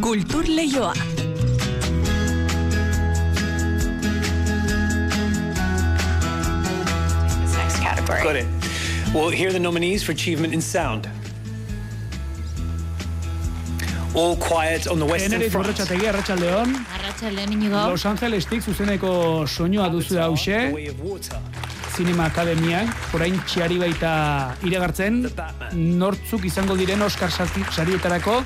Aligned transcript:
Kultur 0.00 0.44
Leioa. 0.48 0.92
next 7.56 7.80
category. 7.80 8.22
Got 8.22 8.36
it. 8.36 8.46
Well, 9.14 9.28
here 9.30 9.48
are 9.48 9.52
the 9.52 9.58
nominees 9.60 10.02
for 10.02 10.12
Achievement 10.12 10.52
in 10.54 10.60
Sound. 10.60 11.08
All 14.14 14.36
Quiet 14.36 14.86
on 14.88 14.98
the 14.98 15.06
Western 15.06 15.40
Front. 15.50 15.66
borrotxategi, 15.68 16.06
arratsaldeon. 16.10 16.74
Arratxaldean 16.96 17.52
inigo. 17.52 17.76
Los 17.90 18.04
Angelestik 18.06 18.62
zuzeneko 18.62 19.46
soinua 19.46 19.88
duzu 19.88 20.18
hause. 20.18 20.72
Zinema 21.94 22.24
Akademiak, 22.30 22.88
orain 23.14 23.34
txiari 23.46 23.76
baita 23.78 24.56
iragartzen, 24.64 25.24
nortzuk 25.74 26.44
izango 26.46 26.76
diren 26.78 27.02
Oscar 27.02 27.30
sari- 27.34 27.64
sarietarako 27.74 28.38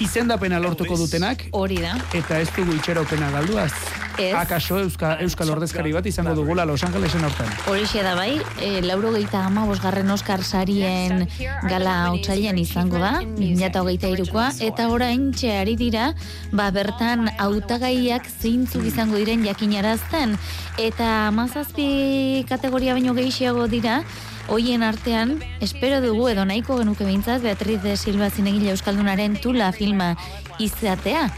izendapena 0.00 0.58
lortuko 0.58 0.96
dutenak, 0.96 1.44
Hori 1.52 1.76
da. 1.82 1.96
eta 2.14 2.40
ez 2.40 2.48
dugu 2.56 2.74
itxeropena 2.80 3.30
galduaz. 3.30 3.72
Ez. 4.18 4.34
Akaso 4.34 4.78
Euska, 4.78 5.14
Euskal 5.24 5.50
Ordezkari 5.50 5.92
bat 5.92 6.06
izango 6.06 6.34
dugula 6.34 6.64
Los 6.68 6.82
Angelesen 6.84 7.24
hortan. 7.24 7.50
Horixe 7.70 8.02
da 8.04 8.14
bai, 8.18 8.40
e, 8.60 8.80
lauro 8.84 9.12
geita 9.14 9.44
ama 9.46 9.66
bosgarren 9.68 10.10
Oskar 10.10 10.42
sarien 10.44 11.26
gala 11.68 11.94
hautsailean 12.08 12.58
izango 12.58 12.98
da, 13.02 13.20
2008 13.36 14.10
irukoa, 14.14 14.50
eta 14.60 14.88
orain 14.92 15.30
txeari 15.32 15.76
dira, 15.80 16.10
ba 16.52 16.70
bertan 16.74 17.30
hautagaiak 17.38 18.28
zeintzuk 18.30 18.84
izango 18.90 19.20
diren 19.20 19.46
jakinarazten, 19.46 20.36
eta 20.78 21.28
amazazpi 21.28 22.44
kategoria 22.48 22.98
baino 22.98 23.16
gehiago 23.16 23.68
dira, 23.70 24.02
Hoien 24.50 24.82
artean, 24.82 25.36
espero 25.62 26.00
dugu 26.02 26.24
edo 26.32 26.42
nahiko 26.42 26.80
genuke 26.80 27.04
behintzat 27.06 27.44
Beatriz 27.44 27.76
de 27.84 27.92
Silva 27.96 28.32
zinegile 28.34 28.72
Euskaldunaren 28.72 29.36
tula 29.38 29.70
filma 29.70 30.16
izatea. 30.58 31.28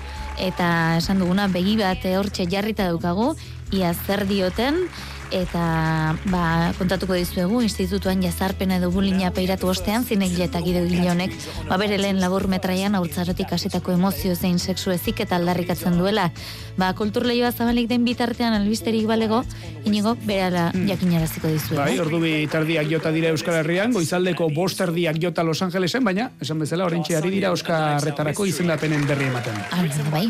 Eta 0.41 0.97
esan 0.99 1.21
duguna 1.21 1.49
begi 1.53 1.77
bat 1.81 2.05
hortxe 2.05 2.47
jarrita 2.51 2.89
daukagu, 2.89 3.35
ia 3.73 3.93
zer 3.95 4.27
dioten, 4.29 4.89
eta 5.33 6.17
ba, 6.29 6.73
kontatuko 6.79 7.17
dizuegu 7.17 7.63
institutuan 7.65 8.23
jazarpena 8.23 8.77
edo 8.79 8.91
bulina 8.93 9.31
peiratu 9.35 9.71
ostean 9.73 10.05
zinegile 10.05 10.47
eta 10.51 10.61
gide 10.65 10.85
honek 11.11 11.35
ba, 11.69 11.79
bere 11.81 11.99
lehen 11.99 12.21
labur 12.21 12.47
metraian 12.53 12.95
aurtzarotik 12.95 13.53
hasitako 13.57 13.97
emozio 13.97 14.37
zein 14.37 14.59
sexu 14.59 14.93
ezik 14.93 15.25
eta 15.25 15.37
aldarrikatzen 15.37 15.99
duela. 15.99 16.31
Ba, 16.77 16.93
kultur 16.99 17.27
lehioa 17.27 17.53
zabalik 17.53 17.89
den 17.89 18.05
bitartean 18.05 18.55
albisterik 18.57 19.07
balego, 19.09 19.43
inigo 19.85 20.15
berala 20.27 20.71
jakinaraziko 20.89 21.49
dizuegu. 21.49 21.81
Bai, 21.81 21.99
ordu 22.01 22.21
bi 22.23 22.35
tardiak 22.53 22.89
jota 22.93 23.13
dira 23.15 23.33
Euskal 23.33 23.61
Herrian, 23.63 23.93
goizaldeko 23.93 24.51
bost 24.55 24.81
erdiak 24.85 25.21
jota 25.23 25.45
Los 25.45 25.63
Angelesen, 25.63 26.05
baina, 26.05 26.31
esan 26.41 26.61
bezala, 26.63 26.87
orentxe 26.87 27.17
ari 27.17 27.33
dira 27.39 27.53
Oskarretarako 27.57 28.47
izendapenen 28.49 29.07
berri 29.09 29.31
ematen. 29.33 29.57
Da, 29.73 30.11
bai. 30.13 30.29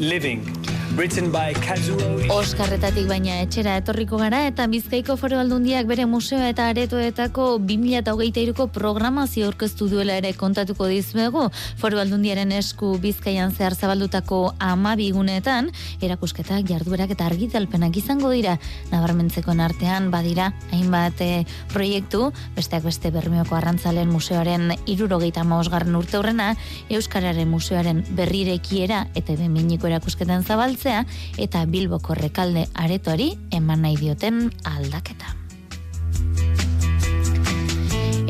Living. 0.00 0.59
Written 1.00 1.32
by 1.32 1.54
Kazuo 1.56 2.10
Oskarretatik 2.28 3.06
baina 3.08 3.38
etxera 3.40 3.78
etorriko 3.80 4.18
gara 4.20 4.42
eta 4.44 4.66
Bizkaiko 4.68 5.14
Foru 5.16 5.38
Aldundiak 5.40 5.86
bere 5.88 6.04
museo 6.04 6.42
eta 6.44 6.66
aretoetako 6.68 7.46
2023ko 7.64 8.66
programazio 8.74 9.46
aurkeztu 9.48 9.88
duela 9.88 10.18
ere 10.20 10.34
kontatuko 10.36 10.90
dizuegu. 10.90 11.46
Foru 11.80 12.02
Aldundiaren 12.02 12.52
esku 12.52 12.90
Bizkaian 13.00 13.54
zehar 13.56 13.74
zabaldutako 13.74 14.42
12 14.60 15.06
guneetan 15.16 15.70
erakusketak, 16.04 16.68
jarduerak 16.68 17.16
eta 17.16 17.30
argitalpenak 17.32 17.96
izango 17.96 18.34
dira. 18.36 18.58
Nabarmentzekoen 18.92 19.64
artean 19.64 20.10
badira 20.12 20.50
hainbat 20.68 21.24
eh, 21.24 21.46
proiektu, 21.72 22.28
besteak 22.58 22.84
beste 22.84 23.08
Bermeoko 23.16 23.56
Arrantzaleen 23.56 24.12
Museoaren 24.12 24.68
75garren 24.84 25.96
urte 25.96 26.20
urrena, 26.20 26.52
Euskararen 26.92 27.48
Museoaren 27.48 28.04
berrirekiera 28.20 29.06
eta 29.14 29.40
behiniko 29.40 29.88
erakusketen 29.88 30.44
zabaltzea 30.44 30.89
eta 31.38 31.66
Bilboko 31.66 32.14
rekalde 32.18 32.68
aretoari 32.74 33.34
eman 33.50 33.86
nahi 33.86 34.00
dioten 34.00 34.48
aldaketa. 34.64 35.36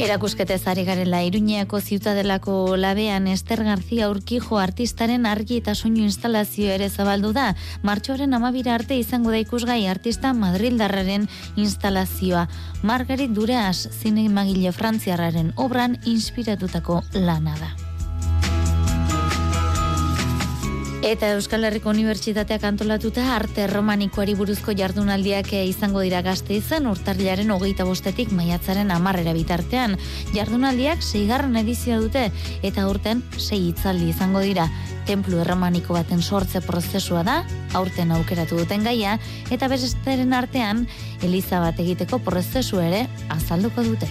Erakusketez 0.01 0.63
ari 0.71 0.87
garela 0.89 1.19
Iruñeako 1.27 1.79
ziutadelako 1.81 2.77
labean 2.81 3.27
Ester 3.29 3.61
Garzia 3.67 4.09
Urkijo 4.09 4.57
artistaren 4.57 5.27
argi 5.29 5.59
eta 5.61 5.75
soinu 5.75 6.01
instalazio 6.07 6.71
ere 6.73 6.89
zabaldu 6.89 7.35
da. 7.37 7.51
Martxoaren 7.83 8.33
amabira 8.33 8.73
arte 8.79 8.97
izango 8.97 9.29
da 9.35 9.43
ikusgai 9.45 9.83
artista 9.93 10.33
Madrildarraren 10.33 11.29
instalazioa. 11.57 12.47
Margarit 12.83 13.37
Duras 13.37 13.91
zinemagile 14.01 14.73
frantziarraren 14.73 15.53
obran 15.69 16.01
inspiratutako 16.07 17.03
lana 17.21 17.61
da. 17.61 17.90
Eta 21.01 21.31
Euskal 21.33 21.65
Herriko 21.65 21.89
Unibertsitateak 21.89 22.65
antolatuta 22.69 23.23
arte 23.33 23.65
romanikoari 23.71 24.35
buruzko 24.37 24.75
jardunaldiak 24.77 25.49
izango 25.57 26.03
dira 26.05 26.19
gazte 26.21 26.59
izan 26.59 26.85
urtarrilaren 26.91 27.49
hogeita 27.55 27.87
bostetik 27.89 28.35
maiatzaren 28.37 28.93
amarrera 28.93 29.33
bitartean. 29.33 29.97
Jardunaldiak 30.35 31.01
seigarren 31.01 31.57
edizioa 31.57 32.03
dute 32.05 32.27
eta 32.63 32.85
urten 32.87 33.23
sei 33.39 33.63
hitzaldi 33.71 34.11
izango 34.13 34.43
dira. 34.45 34.67
Templu 35.09 35.41
erromaniko 35.41 35.97
baten 35.97 36.21
sortze 36.21 36.61
prozesua 36.61 37.23
da, 37.25 37.39
aurten 37.73 38.13
aukeratu 38.13 38.61
duten 38.61 38.85
gaia, 38.85 39.17
eta 39.51 39.73
besteren 39.73 40.37
artean 40.37 40.85
eliza 41.25 41.65
bat 41.65 41.81
egiteko 41.81 42.21
prozesu 42.29 42.85
ere 42.85 43.07
azalduko 43.33 43.89
dute. 43.89 44.11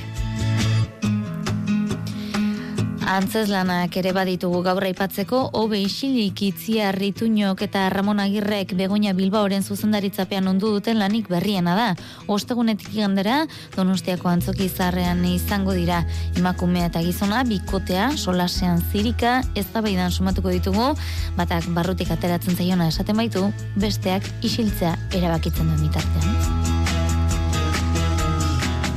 Antzeslanak 3.09 3.95
ere 3.97 4.11
baditugu 4.13 4.59
gaur 4.61 4.85
aipatzeko, 4.85 5.39
hobe 5.57 5.79
isilik 5.81 6.43
itzia 6.45 6.91
rituñok 6.93 7.63
eta 7.65 7.87
Ramon 7.89 8.21
Agirrek 8.21 8.75
begonia 8.77 9.15
Bilbaoren 9.17 9.65
zuzendaritzapean 9.65 10.45
ondu 10.51 10.69
duten 10.75 10.99
lanik 11.01 11.25
berriena 11.31 11.73
da. 11.73 11.87
Ostegunetik 12.29 12.93
igandera, 12.93 13.39
donostiako 13.73 14.29
antzoki 14.29 14.69
zarrean 14.69 15.25
izango 15.25 15.73
dira 15.73 16.03
emakumea 16.37 16.91
eta 16.91 17.01
gizona, 17.01 17.41
bikotea, 17.49 18.11
solasean 18.15 18.85
zirika, 18.91 19.41
ez 19.55 19.65
da 19.73 20.09
sumatuko 20.11 20.49
ditugu, 20.49 20.93
batak 21.35 21.65
barrutik 21.73 22.11
ateratzen 22.11 22.55
zaiona 22.55 22.89
esaten 22.89 23.17
baitu, 23.17 23.51
besteak 23.75 24.23
isiltzea 24.43 24.95
erabakitzen 25.17 25.65
duen 25.65 25.81
bitartean. 25.89 26.58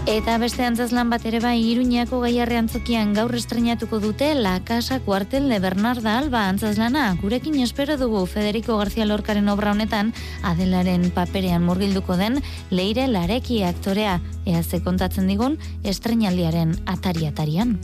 Eta 0.03 0.35
beste 0.43 0.65
antzazlan 0.67 1.13
bat 1.13 1.23
ere 1.31 1.39
bai 1.39 1.61
Iruñako 1.63 2.19
gaiarre 2.25 2.57
antzokian 2.59 3.13
gaur 3.15 3.31
estrenatuko 3.39 4.01
dute 4.03 4.33
La 4.35 4.57
Casa 4.67 4.99
Cuartel 4.99 5.49
de 5.49 5.61
Bernarda 5.63 6.17
Alba 6.19 6.49
antzazlana. 6.49 7.17
Gurekin 7.21 7.61
espero 7.63 7.97
dugu 7.97 8.27
Federico 8.27 8.77
García 8.79 9.07
Lorcaren 9.07 9.49
obra 9.49 9.71
honetan 9.71 10.13
Adelaren 10.43 11.13
paperean 11.15 11.63
murgilduko 11.63 12.17
den 12.17 12.43
Leire 12.71 13.07
Lareki 13.07 13.63
aktorea. 13.63 14.21
Ea 14.45 14.63
ze 14.65 14.83
kontatzen 14.83 15.29
digun 15.29 15.57
estrenaldiaren 15.85 16.75
atari-atarian. 16.85 17.79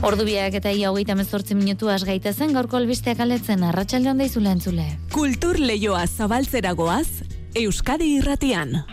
Ordubiak 0.00 0.54
eta 0.54 0.72
ia 0.72 0.90
hogeita 0.90 1.18
mezortzi 1.18 1.54
minutu 1.54 1.90
asgaita 1.92 2.32
zen 2.32 2.54
gaurko 2.56 2.78
albisteak 2.80 3.20
aletzen 3.20 3.62
arratsalde 3.62 4.10
onda 4.14 4.24
izule 4.24 4.56
entzule. 4.56 4.86
Kultur 5.12 5.60
Leioa 5.60 6.06
zabaltzera 6.06 6.72
goaz, 6.72 7.28
Euskadi 7.54 8.16
irratian. 8.16 8.86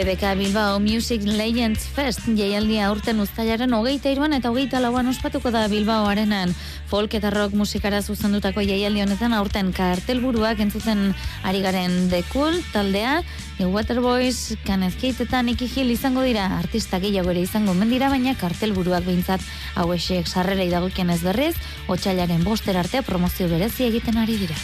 BBK 0.00 0.34
Bilbao 0.38 0.78
Music 0.80 1.20
Legends 1.26 1.82
Fest 1.92 2.22
jaialdia 2.24 2.86
urten 2.88 3.18
uztailaren 3.20 3.74
hogeita 3.76 4.08
iruan 4.08 4.32
eta 4.32 4.48
hogeita 4.48 4.78
lauan 4.80 5.10
ospatuko 5.10 5.50
da 5.52 5.66
Bilbao 5.68 6.06
arenan. 6.08 6.54
Folk 6.88 7.12
eta 7.18 7.28
rock 7.34 7.52
musikara 7.52 8.00
zuzendutako 8.00 8.64
jaialdi 8.64 9.02
honetan 9.04 9.34
aurten 9.36 9.74
kartelburuak 9.76 10.62
entzuten 10.64 11.10
ari 11.44 11.60
garen 11.60 12.08
The 12.08 12.22
Cool 12.32 12.56
taldea, 12.72 13.18
The 13.58 13.68
Waterboys, 13.68 14.56
Kenneth 14.64 14.96
Kate 15.02 15.26
eta 15.28 15.42
Nicky 15.42 15.68
Hill 15.68 15.92
izango 15.92 16.24
dira 16.24 16.46
artista 16.56 17.02
gehiago 17.02 17.34
ere 17.34 17.44
izango 17.44 17.76
mendira, 17.76 18.08
baina 18.08 18.32
kartelburuak 18.40 19.04
behintzat 19.04 19.44
hauesiek 19.76 20.24
sarrerei 20.24 20.70
dagokienez 20.72 21.20
berriz, 21.26 21.52
otxailaren 21.92 22.40
boster 22.48 22.80
arte 22.80 23.04
promozio 23.04 23.52
berezi 23.52 23.90
egiten 23.90 24.16
ari 24.24 24.40
dira. 24.46 24.56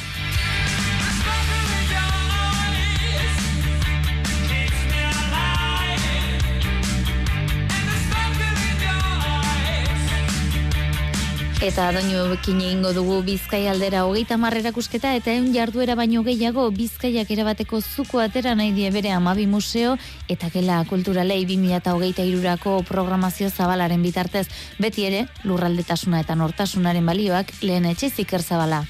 Eta 11.64 11.86
doinu 11.88 12.26
bekin 12.28 12.58
egingo 12.60 12.90
dugu 12.92 13.22
Bizkai 13.24 13.62
aldera 13.70 14.02
hogeita 14.04 14.36
marrerakusketa 14.36 15.14
eta 15.16 15.32
egun 15.32 15.54
jarduera 15.54 15.94
baino 15.96 16.20
gehiago 16.26 16.66
Bizkaiak 16.70 17.30
erabateko 17.32 17.80
zuko 17.80 18.20
atera 18.20 18.52
nahi 18.54 18.74
die 18.76 18.90
bere 18.92 19.14
amabi 19.16 19.46
museo 19.48 19.94
eta 20.28 20.50
gela 20.52 20.82
kulturalei 20.84 21.46
2008 21.48 22.26
irurako 22.28 22.82
programazio 22.84 23.48
zabalaren 23.48 24.04
bitartez 24.04 24.44
beti 24.78 25.08
ere 25.08 25.24
lurraldetasuna 25.44 26.20
eta 26.20 26.36
nortasunaren 26.36 27.08
balioak 27.08 27.56
lehen 27.62 27.88
etxe 27.88 28.10
ziker 28.10 28.42
zabala. 28.42 28.84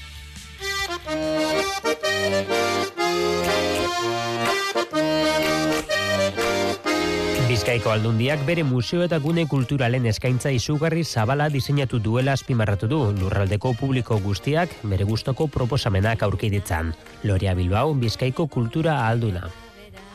Bizkaiko 7.67 7.91
aldundiak 7.91 8.45
bere 8.47 8.63
museo 8.63 9.01
eta 9.03 9.17
gune 9.19 9.43
kulturalen 9.51 10.05
eskaintza 10.07 10.53
izugarri 10.55 11.01
zabala 11.03 11.49
diseinatu 11.51 11.97
duela 11.99 12.31
azpimarratu 12.37 12.87
du 12.87 12.99
lurraldeko 13.17 13.73
publiko 13.75 14.15
guztiak 14.23 14.71
bere 14.87 15.03
gustoko 15.09 15.49
proposamenak 15.51 16.23
aurki 16.23 16.47
ditzan. 16.53 16.93
Loria 17.27 17.53
Bilbao, 17.59 17.91
Bizkaiko 17.93 18.45
kultura 18.47 18.93
alduna. 19.07 19.49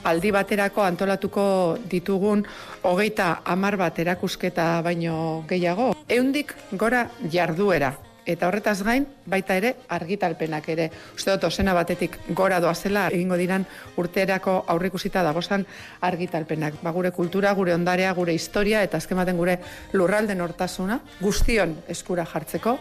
aldi 0.04 0.31
baterako 0.32 0.82
antolatuko 0.82 1.44
ditugun 1.90 2.46
hogeita 2.82 3.43
hamar 3.44 3.76
bat 3.76 3.98
erakusketa 3.98 4.81
baino 4.82 5.44
gehiago. 5.46 5.90
Eundik 6.08 6.56
gora 6.72 7.10
jarduera. 7.31 7.93
Eta 8.26 8.46
horretaz 8.48 8.82
gain, 8.86 9.06
baita 9.26 9.56
ere, 9.58 9.74
argitalpenak 9.88 10.69
ere. 10.74 10.88
Uste 11.16 11.34
dut, 11.34 11.48
osena 11.50 11.74
batetik 11.74 12.19
gora 12.30 12.60
doazela, 12.62 13.08
egingo 13.10 13.38
diran 13.40 13.66
urterako 13.98 14.62
aurrikusita 14.74 15.24
dagozan 15.26 15.66
argitalpenak. 16.00 16.78
Ba, 16.82 16.94
gure 16.94 17.10
kultura, 17.10 17.52
gure 17.58 17.74
ondarea, 17.74 18.12
gure 18.14 18.34
historia, 18.34 18.82
eta 18.82 18.98
azken 18.98 19.36
gure 19.36 19.58
lurralde 19.92 20.34
nortasuna, 20.34 21.00
guztion 21.20 21.76
eskura 21.88 22.24
jartzeko, 22.26 22.78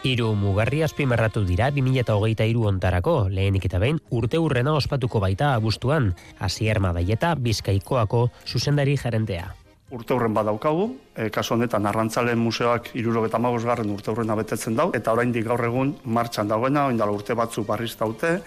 Hiru 0.00 0.30
mugarri 0.32 0.78
azpimarratu 0.80 1.42
dira 1.44 1.66
2023 1.76 2.64
ontarako, 2.70 3.28
lehenik 3.28 3.66
eta 3.68 3.82
behin 3.82 4.00
urte 4.16 4.40
urrena 4.40 4.72
ospatuko 4.72 5.20
baita 5.20 5.52
abuztuan, 5.58 6.14
Asier 6.40 6.80
Madaieta 6.80 7.34
Bizkaikoako 7.36 8.30
zuzendari 8.48 8.96
gerentea. 8.96 9.50
Urte 9.90 10.14
hurren 10.14 10.34
badaukagu, 10.34 10.86
e, 11.16 11.28
kasu 11.34 11.54
honetan 11.54 11.86
Arrantzalen 11.86 12.38
museoak 12.38 12.92
75 12.94 13.66
garren 13.66 13.90
urte 13.90 14.10
hurrena 14.12 14.36
betetzen 14.38 14.78
dau, 14.78 14.90
eta 14.94 15.12
oraindik 15.12 15.44
gaur 15.46 15.64
egun 15.66 15.96
martxan 16.04 16.48
dagoena, 16.48 16.86
orain 16.86 16.98
dela 16.98 17.12
urte 17.12 17.34
batzuk 17.34 17.66
barriz 17.66 17.96
daute, 17.98 18.38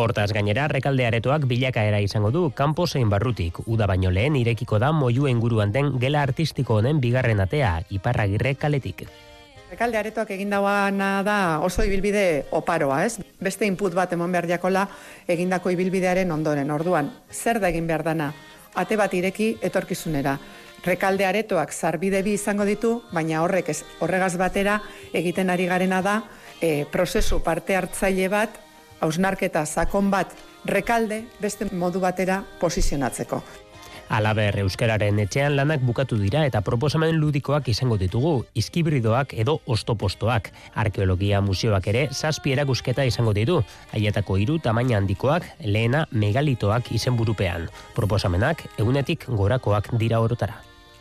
Hortaz 0.00 0.30
gainera, 0.32 0.68
rekalde 0.70 1.04
aretoak 1.04 1.48
bilakaera 1.50 1.98
izango 2.00 2.30
du 2.30 2.44
kanpo 2.54 2.86
zein 2.86 3.10
barrutik. 3.10 3.58
Uda 3.66 3.88
baino 3.90 4.12
lehen 4.14 4.36
irekiko 4.38 4.78
da 4.78 4.92
moiu 4.94 5.26
inguruan 5.26 5.72
den 5.74 5.96
gela 5.98 6.22
artistiko 6.22 6.76
honen 6.78 7.00
bigarren 7.02 7.42
atea, 7.42 7.72
iparragirre 7.90 8.54
kaletik. 8.54 9.02
Rekalde 9.70 9.98
aretoak 9.98 10.30
egin 10.34 10.50
dauana 10.50 11.10
da 11.26 11.36
oso 11.66 11.82
ibilbide 11.86 12.46
oparoa, 12.54 13.02
ez? 13.04 13.18
Beste 13.42 13.66
input 13.66 13.94
bat 13.94 14.12
emon 14.14 14.32
behar 14.32 14.48
jakola 14.50 14.86
egindako 15.28 15.74
ibilbidearen 15.74 16.30
ondoren. 16.30 16.70
Orduan, 16.70 17.10
zer 17.30 17.60
da 17.60 17.68
egin 17.68 17.86
behar 17.90 18.06
dana? 18.06 18.32
Ate 18.74 18.96
bat 18.96 19.14
ireki 19.14 19.56
etorkizunera. 19.62 20.38
Rekalde 20.84 21.26
aretoak 21.28 21.72
zarbide 21.72 22.22
bi 22.24 22.34
izango 22.38 22.64
ditu, 22.64 23.02
baina 23.12 23.42
horrek 23.44 23.68
ez, 23.68 23.82
horregaz 24.00 24.36
batera 24.40 24.80
egiten 25.12 25.50
ari 25.50 25.66
garena 25.68 26.00
da 26.02 26.22
e, 26.60 26.86
prozesu 26.90 27.42
parte 27.44 27.76
hartzaile 27.76 28.28
bat, 28.32 28.60
hausnarketa 29.00 29.66
sakon 29.66 30.10
bat 30.10 30.32
rekalde 30.64 31.24
beste 31.40 31.68
modu 31.72 32.00
batera 32.00 32.42
posizionatzeko. 32.60 33.42
Alaber 34.10 34.56
euskararen 34.64 35.20
etxean 35.22 35.54
lanak 35.54 35.84
bukatu 35.86 36.16
dira 36.18 36.40
eta 36.48 36.64
proposamen 36.66 37.14
ludikoak 37.22 37.68
izango 37.70 37.94
ditugu, 38.00 38.32
izkibridoak 38.58 39.36
edo 39.38 39.60
ostopostoak. 39.70 40.50
Arkeologia 40.74 41.38
museoak 41.46 41.86
ere 41.92 42.08
zazpi 42.10 42.56
erakusketa 42.56 43.04
izango 43.06 43.36
ditu, 43.36 43.60
haietako 43.92 44.40
hiru 44.42 44.58
tamaina 44.58 44.98
handikoak, 44.98 45.46
lehena 45.62 46.08
megalitoak 46.10 46.90
izenburupean. 46.98 47.68
Proposamenak 47.94 48.66
egunetik 48.80 49.28
gorakoak 49.28 49.92
dira 50.02 50.18
orotara. 50.26 50.58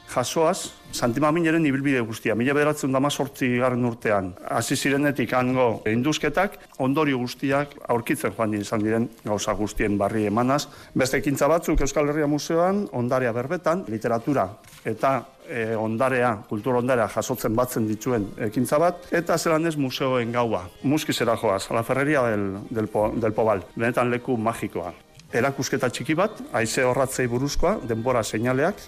Jasoaz, 0.09 0.79
Santimamineren 0.89 1.61
ibilbide 1.69 1.99
guztia, 2.01 2.33
mila 2.33 2.55
bederatzen 2.57 2.95
dama 2.95 3.11
sortzi 3.13 3.51
garren 3.61 3.85
urtean, 3.85 4.31
hasi 4.49 4.73
zirenetik 4.75 5.35
hango 5.37 5.83
induzketak, 5.85 6.55
ondorio 6.81 7.19
guztiak 7.21 7.75
aurkitzen 7.93 8.33
joan 8.33 8.55
izan 8.57 8.81
diren 8.81 9.05
gauza 9.23 9.53
guztien 9.53 9.99
barri 10.01 10.25
emanaz. 10.25 10.63
Beste 10.97 11.21
ekintza 11.21 11.47
batzuk 11.51 11.85
Euskal 11.85 12.09
Herria 12.09 12.27
Museoan, 12.27 12.87
ondarea 12.91 13.33
berbetan, 13.37 13.85
literatura 13.87 14.47
eta 14.83 15.13
e, 15.45 15.75
ondarea, 15.77 16.33
kultur 16.49 16.81
ondarea 16.81 17.05
jasotzen 17.13 17.53
batzen 17.55 17.85
dituen 17.87 18.25
ekintza 18.49 18.81
bat, 18.81 19.05
eta 19.13 19.37
zelan 19.37 19.69
ez 19.69 19.77
museoen 19.77 20.33
gaua. 20.33 20.65
Muskizera 20.81 21.37
joaz, 21.37 21.67
la 21.69 21.85
ferreria 21.85 22.25
del, 22.31 22.49
del, 22.69 22.89
po, 22.89 23.11
del 23.13 23.37
Pobal, 23.37 23.61
benetan 23.75 24.09
leku 24.09 24.37
magikoa. 24.41 24.95
Erakusketa 25.29 25.91
txiki 25.93 26.15
bat, 26.17 26.41
haize 26.57 26.81
horratzei 26.81 27.27
buruzkoa, 27.29 27.77
denbora 27.85 28.23
seinaleak, 28.23 28.81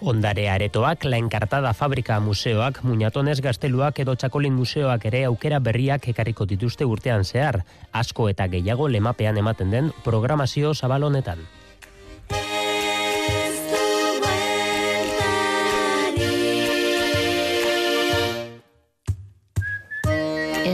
Ondare 0.00 0.48
aretoak, 0.50 1.04
La 1.04 1.18
Enkartada 1.18 1.74
Fabrika 1.74 2.20
Museoak, 2.20 2.82
Muñatones 2.82 3.40
Gazteluak 3.40 3.98
edo 3.98 4.14
Txakolin 4.14 4.54
Museoak 4.54 5.04
ere 5.06 5.24
aukera 5.24 5.58
berriak 5.58 6.08
ekarriko 6.08 6.46
dituzte 6.46 6.84
urtean 6.84 7.24
zehar, 7.24 7.64
asko 7.92 8.28
eta 8.28 8.46
gehiago 8.48 8.88
lemapean 8.88 9.36
ematen 9.38 9.70
den 9.70 9.92
programazio 10.04 10.74
zabal 10.74 11.04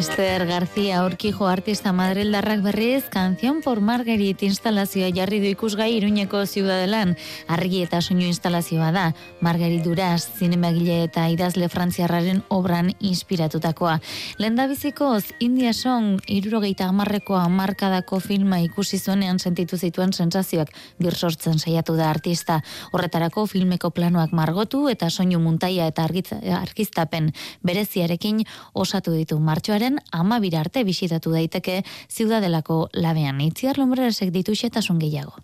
Esther 0.00 0.46
García 0.46 1.04
Urquijo 1.04 1.46
artista 1.46 1.92
madrildarrak 1.92 2.62
berriz 2.62 3.04
Canción 3.10 3.60
por 3.60 3.82
Marguerite 3.82 4.46
instalazioa 4.46 5.10
jarri 5.12 5.40
du 5.42 5.50
ikusgai 5.52 5.90
Iruñeko 5.92 6.40
ziudadelan 6.46 7.18
argi 7.46 7.82
eta 7.84 8.00
soinu 8.00 8.24
instalazioa 8.24 8.94
da 8.96 9.02
Marguerite 9.44 9.84
Duraz 9.84 10.24
zinemagile 10.38 11.02
eta 11.04 11.26
idazle 11.28 11.68
frantziarraren 11.68 12.40
obran 12.48 12.94
inspiratutakoa. 12.98 13.98
Lendabizikoz 14.38 15.34
India 15.38 15.74
Song 15.76 16.16
irurogeita 16.26 16.88
amarrekoa 16.88 17.44
markadako 17.52 18.22
filma 18.24 18.62
ikusi 18.64 18.96
zuenean 18.98 19.38
sentitu 19.38 19.76
zituen 19.76 20.14
sensazioak 20.16 20.72
birsortzen 20.98 21.58
saiatu 21.58 21.98
da 22.00 22.08
artista. 22.08 22.62
Horretarako 22.92 23.44
filmeko 23.46 23.90
planoak 23.90 24.32
margotu 24.32 24.88
eta 24.88 25.10
soinu 25.10 25.44
muntaia 25.44 25.92
eta 25.92 26.08
argitza- 26.08 26.40
argiztapen 26.62 27.34
bereziarekin 27.62 28.46
osatu 28.72 29.12
ditu 29.12 29.38
martxoaren 29.38 29.89
amabira 30.12 30.60
arte 30.60 30.84
bisitatu 30.84 31.32
daiteke 31.34 31.82
ziudadelako 32.08 32.88
labean. 32.92 33.40
Itziar 33.40 33.78
lombreresek 33.78 34.30
ditu 34.30 34.54
xetasun 34.54 34.98
gehiago. 35.02 35.40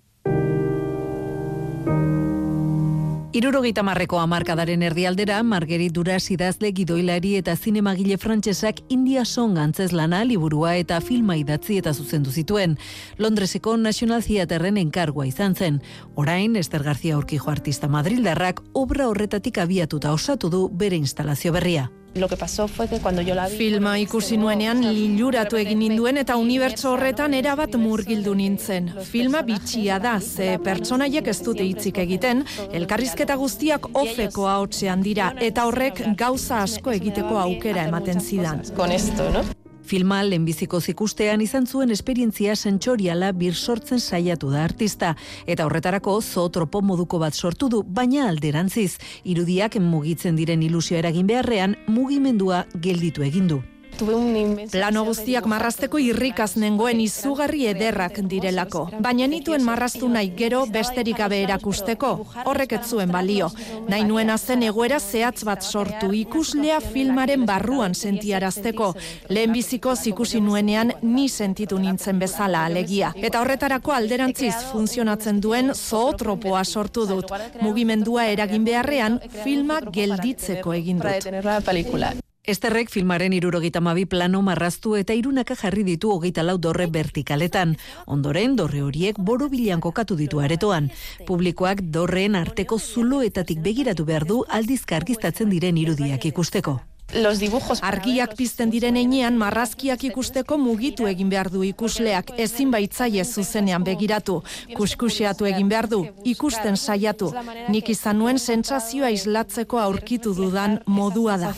Irurogeita 3.37 3.83
marreko 3.85 4.17
amarkadaren 4.17 4.81
erdialdera, 4.87 5.43
Marguerite 5.45 5.93
Duras 5.93 6.31
idazle 6.33 6.71
gidoilari 6.73 7.35
eta 7.37 7.53
zinemagile 7.57 8.17
frantsesak 8.17 8.79
India 8.89 9.27
Song 9.29 9.59
antzezlana, 9.61 10.23
liburua 10.25 10.71
eta 10.81 11.03
filma 11.05 11.37
idatzi 11.37 11.77
eta 11.83 11.93
zuzendu 11.93 12.33
zituen. 12.33 12.79
Londreseko 13.19 13.77
National 13.77 14.25
Theaterren 14.25 14.81
enkargua 14.81 15.27
izan 15.29 15.55
zen. 15.55 15.83
Orain, 16.15 16.57
Ester 16.57 16.83
García 16.83 17.19
Urquijo 17.19 17.51
artista 17.53 17.93
madrildarrak 17.93 18.65
obra 18.73 19.11
horretatik 19.11 19.59
abiatuta 19.59 20.17
osatu 20.17 20.49
du 20.49 20.71
bere 20.73 20.97
instalazio 20.97 21.53
berria. 21.53 21.91
Lo 22.17 22.29
que 22.29 22.37
pasó 22.37 22.67
fue 22.67 22.89
que 22.89 22.99
cuando 22.99 23.21
yo 23.21 23.35
la 23.35 23.47
vi... 23.49 23.57
Filma 23.57 23.99
ikusi 24.01 24.39
nuenean 24.41 24.81
liluratu 24.81 25.59
egin 25.61 25.83
ninduen 25.83 26.17
eta 26.17 26.39
unibertso 26.41 26.95
horretan 26.95 27.35
erabat 27.37 27.77
murgildu 27.77 28.33
nintzen. 28.35 28.89
Filma 29.11 29.43
bitxia 29.45 29.99
da, 30.01 30.15
ze 30.21 30.57
pertsonaiek 30.65 31.29
ez 31.29 31.37
dute 31.45 31.67
hitzik 31.67 32.01
egiten, 32.07 32.45
elkarrizketa 32.73 33.37
guztiak 33.37 33.91
ofeko 33.93 34.49
ahotsean 34.49 35.05
dira, 35.05 35.35
eta 35.51 35.69
horrek 35.69 36.03
gauza 36.17 36.63
asko 36.65 36.97
egiteko 36.97 37.37
aukera 37.45 37.85
ematen 37.85 38.21
zidan. 38.21 38.65
Con 38.75 38.93
esto, 38.93 39.29
¿no? 39.31 39.45
Filma 39.87 40.25
lehenbiziko 40.27 40.81
zikustean 40.81 41.43
izan 41.45 41.67
zuen 41.67 41.95
esperientzia 41.95 42.57
sentsoriala 42.57 43.31
bir 43.39 43.55
sortzen 43.55 44.03
saiatu 44.03 44.51
da 44.51 44.65
artista, 44.67 45.13
eta 45.47 45.69
horretarako 45.69 46.17
zootropo 46.21 46.83
moduko 46.83 47.23
bat 47.23 47.39
sortu 47.39 47.71
du, 47.71 47.85
baina 47.87 48.27
alderantziz, 48.33 48.97
irudiak 49.23 49.79
mugitzen 49.79 50.35
diren 50.37 50.67
ilusio 50.67 50.99
eragin 50.99 51.31
beharrean, 51.31 51.79
mugimendua 51.87 52.65
gelditu 52.75 53.23
egin 53.31 53.49
du. 53.55 53.63
Plano 53.97 55.05
guztiak 55.07 55.47
marrazteko 55.49 55.99
irrikaz 56.03 56.57
nengoen 56.61 57.01
izugarri 57.01 57.65
ederrak 57.71 58.19
direlako. 58.29 58.83
Baina 59.01 59.27
nituen 59.31 59.65
marraztu 59.65 60.09
nahi 60.13 60.33
gero 60.37 60.65
besterik 60.73 61.17
gabe 61.23 61.39
erakusteko, 61.45 62.11
horrek 62.45 62.75
ez 62.77 62.83
zuen 62.91 63.13
balio. 63.13 63.49
Nahi 63.89 64.05
nuena 64.05 64.37
zen 64.37 64.67
egoera 64.69 64.99
zehatz 65.01 65.45
bat 65.49 65.65
sortu 65.65 66.13
ikuslea 66.13 66.81
filmaren 66.81 67.47
barruan 67.49 67.95
sentiarazteko. 67.95 68.93
Lehenbiziko 69.31 69.95
ikusi 70.13 70.41
nuenean 70.41 70.93
ni 71.03 71.29
sentitu 71.29 71.79
nintzen 71.79 72.19
bezala 72.19 72.67
alegia. 72.67 73.15
Eta 73.17 73.41
horretarako 73.41 73.93
alderantziz 73.93 74.55
funtzionatzen 74.73 75.41
duen 75.41 75.73
zootropoa 75.75 76.65
sortu 76.65 77.07
dut. 77.07 77.33
Mugimendua 77.63 78.27
eragin 78.27 78.65
beharrean 78.65 79.21
filma 79.43 79.81
gelditzeko 79.81 80.77
egin 80.77 81.01
dut. 81.01 82.26
Esterrek 82.47 82.93
filmaren 82.95 83.33
irurogita 83.35 83.81
mabi 83.83 84.05
plano 84.07 84.41
marraztu 84.49 84.95
eta 84.95 85.15
irunaka 85.19 85.57
jarri 85.59 85.83
ditu 85.83 86.13
hogeita 86.15 86.45
lau 86.47 86.55
dorre 86.63 86.87
vertikaletan. 86.87 87.75
Ondoren, 88.07 88.55
dorre 88.57 88.85
horiek 88.87 89.19
boro 89.19 89.49
bilan 89.51 89.83
kokatu 89.83 90.15
ditu 90.15 90.39
aretoan. 90.39 90.91
Publikoak 91.27 91.83
dorreen 91.99 92.39
arteko 92.39 92.79
zuloetatik 92.79 93.65
begiratu 93.67 94.07
behar 94.07 94.31
du 94.31 94.45
aldizka 94.49 94.95
argiztatzen 95.03 95.51
diren 95.51 95.77
irudiak 95.77 96.31
ikusteko. 96.31 96.79
Los 97.15 97.39
dibujos 97.39 97.79
argiak 97.83 98.35
pizten 98.37 98.71
diren 98.71 98.97
heinean 98.99 99.37
marrazkiak 99.39 100.03
ikusteko 100.09 100.59
mugitu 100.59 101.07
egin 101.07 101.31
behar 101.31 101.51
du 101.55 101.63
ikusleak 101.65 102.33
ezin 102.47 102.73
baitzaie 102.75 103.25
zuzenean 103.25 103.87
begiratu. 103.87 104.43
Kuskuseatu 104.75 105.47
egin 105.47 105.69
behar 105.69 105.89
du, 105.89 106.03
ikusten 106.25 106.77
saiatu. 106.77 107.33
Nik 107.69 107.95
izan 107.95 108.19
nuen 108.19 108.39
sentsazioa 108.39 109.15
islatzeko 109.21 109.79
aurkitu 109.79 110.35
dudan 110.35 110.81
modua 110.87 111.39
da. 111.39 111.55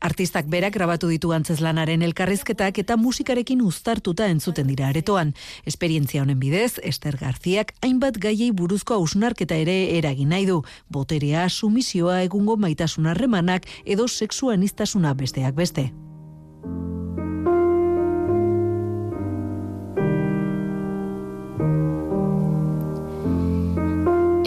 Artistak 0.00 0.46
berak 0.46 0.74
grabatu 0.74 1.08
ditu 1.10 1.32
antzeslanaren 1.34 2.02
elkarrizketak 2.06 2.78
eta 2.78 2.96
musikarekin 2.96 3.62
uztartuta 3.66 4.28
entzuten 4.30 4.70
dira 4.70 4.88
aretoan. 4.92 5.34
Esperientzia 5.66 6.22
honen 6.22 6.38
bidez, 6.38 6.78
Ester 6.82 7.18
Garziak 7.18 7.74
hainbat 7.82 8.20
gaiei 8.22 8.52
buruzko 8.52 8.94
ausnarketa 8.94 9.58
ere 9.58 9.78
eragin 9.98 10.30
nahi 10.30 10.46
du. 10.46 10.62
Boterea, 10.88 11.48
sumisioa, 11.48 12.22
egungo 12.22 12.56
maitasun 12.56 13.10
harremanak 13.10 13.66
edo 13.84 14.06
sexuanistasuna 14.08 15.14
besteak 15.14 15.58
beste. 15.58 15.90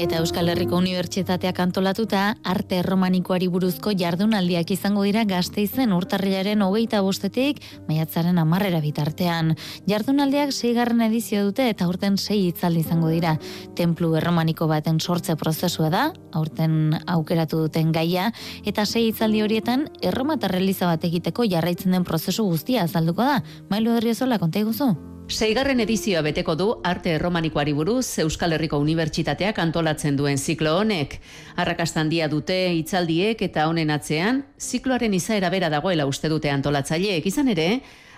Eta 0.01 0.17
Euskal 0.17 0.47
Herriko 0.49 0.79
Unibertsitateak 0.81 1.59
antolatuta 1.61 2.21
arte 2.51 2.79
erromanikoari 2.81 3.45
buruzko 3.53 3.91
jardunaldiak 3.93 4.71
izango 4.73 5.03
dira 5.05 5.27
gazteizen 5.29 5.93
urtarrilaren 5.93 6.63
hogeita 6.65 7.03
bostetik 7.05 7.59
maiatzaren 7.85 8.39
amarrera 8.41 8.79
bitartean. 8.81 9.51
Jardunaldiak 9.91 10.55
seigarren 10.55 11.05
edizio 11.05 11.43
dute 11.45 11.69
eta 11.69 11.85
aurten 11.85 12.17
sei 12.17 12.47
itzaldi 12.47 12.81
izango 12.81 13.13
dira. 13.13 13.35
Templu 13.77 14.15
erromaniko 14.17 14.65
baten 14.73 14.97
sortze 14.97 15.37
prozesua 15.37 15.93
da, 15.93 16.07
aurten 16.33 16.97
aukeratu 17.05 17.61
duten 17.67 17.93
gaia, 17.93 18.31
eta 18.65 18.89
sei 18.89 19.11
itzaldi 19.11 19.45
horietan 19.45 19.85
erromatar 20.01 20.57
reliza 20.57 20.89
bat 20.89 21.05
egiteko 21.05 21.45
jarraitzen 21.45 21.93
den 21.93 22.09
prozesu 22.09 22.49
guztia 22.49 22.89
azalduko 22.89 23.21
da. 23.21 23.39
Mailu 23.69 23.93
Derriozola, 23.99 24.41
konta 24.41 24.65
iguzu? 24.65 24.95
Seigarren 25.31 25.79
edizioa 25.79 26.21
beteko 26.25 26.57
du 26.59 26.65
arte 26.83 27.13
erromanikoari 27.15 27.71
buruz 27.73 28.19
Euskal 28.19 28.51
Herriko 28.51 28.77
Unibertsitateak 28.83 29.61
antolatzen 29.63 30.17
duen 30.19 30.37
ziklo 30.37 30.73
honek. 30.81 31.17
Arrakastan 31.55 32.09
dia 32.11 32.27
dute 32.27 32.57
hitzaldiek 32.75 33.41
eta 33.47 33.69
honen 33.69 33.93
atzean, 33.95 34.43
zikloaren 34.59 35.13
izaera 35.15 35.49
bera 35.49 35.71
dagoela 35.71 36.05
uste 36.09 36.29
dute 36.29 36.51
antolatzaileek 36.51 37.25
izan 37.31 37.47
ere, 37.55 37.67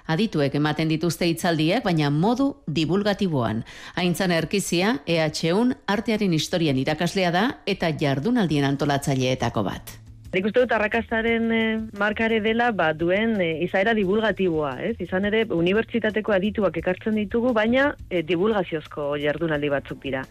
adituek 0.10 0.56
ematen 0.58 0.90
dituzte 0.90 1.30
hitzaldiak, 1.30 1.84
baina 1.86 2.10
modu 2.10 2.50
divulgatiboan. 2.68 3.64
Aintzan 3.96 4.34
erkizia, 4.34 4.98
EH1 5.06 5.78
artearen 5.86 6.34
historian 6.34 6.82
irakaslea 6.82 7.32
da 7.32 7.50
eta 7.66 7.94
jardunaldien 7.94 8.66
antolatzaileetako 8.74 9.70
bat. 9.70 10.03
Nik 10.34 10.48
uste 10.50 10.64
dut 10.64 10.72
arrakastaren 10.74 11.52
e, 11.54 11.58
markare 12.02 12.40
dela 12.42 12.72
ba, 12.74 12.88
duen 12.98 13.36
e, 13.38 13.52
izaera 13.68 13.94
divulgatiboa, 13.94 14.72
ez? 14.82 14.96
Izan 15.06 15.28
ere, 15.30 15.44
unibertsitateko 15.54 16.34
adituak 16.34 16.80
ekartzen 16.82 17.20
ditugu, 17.22 17.52
baina 17.54 17.92
e, 18.10 18.24
divulgaziozko 18.26 19.12
jardunaldi 19.22 19.70
batzuk 19.70 20.02
dira. 20.02 20.24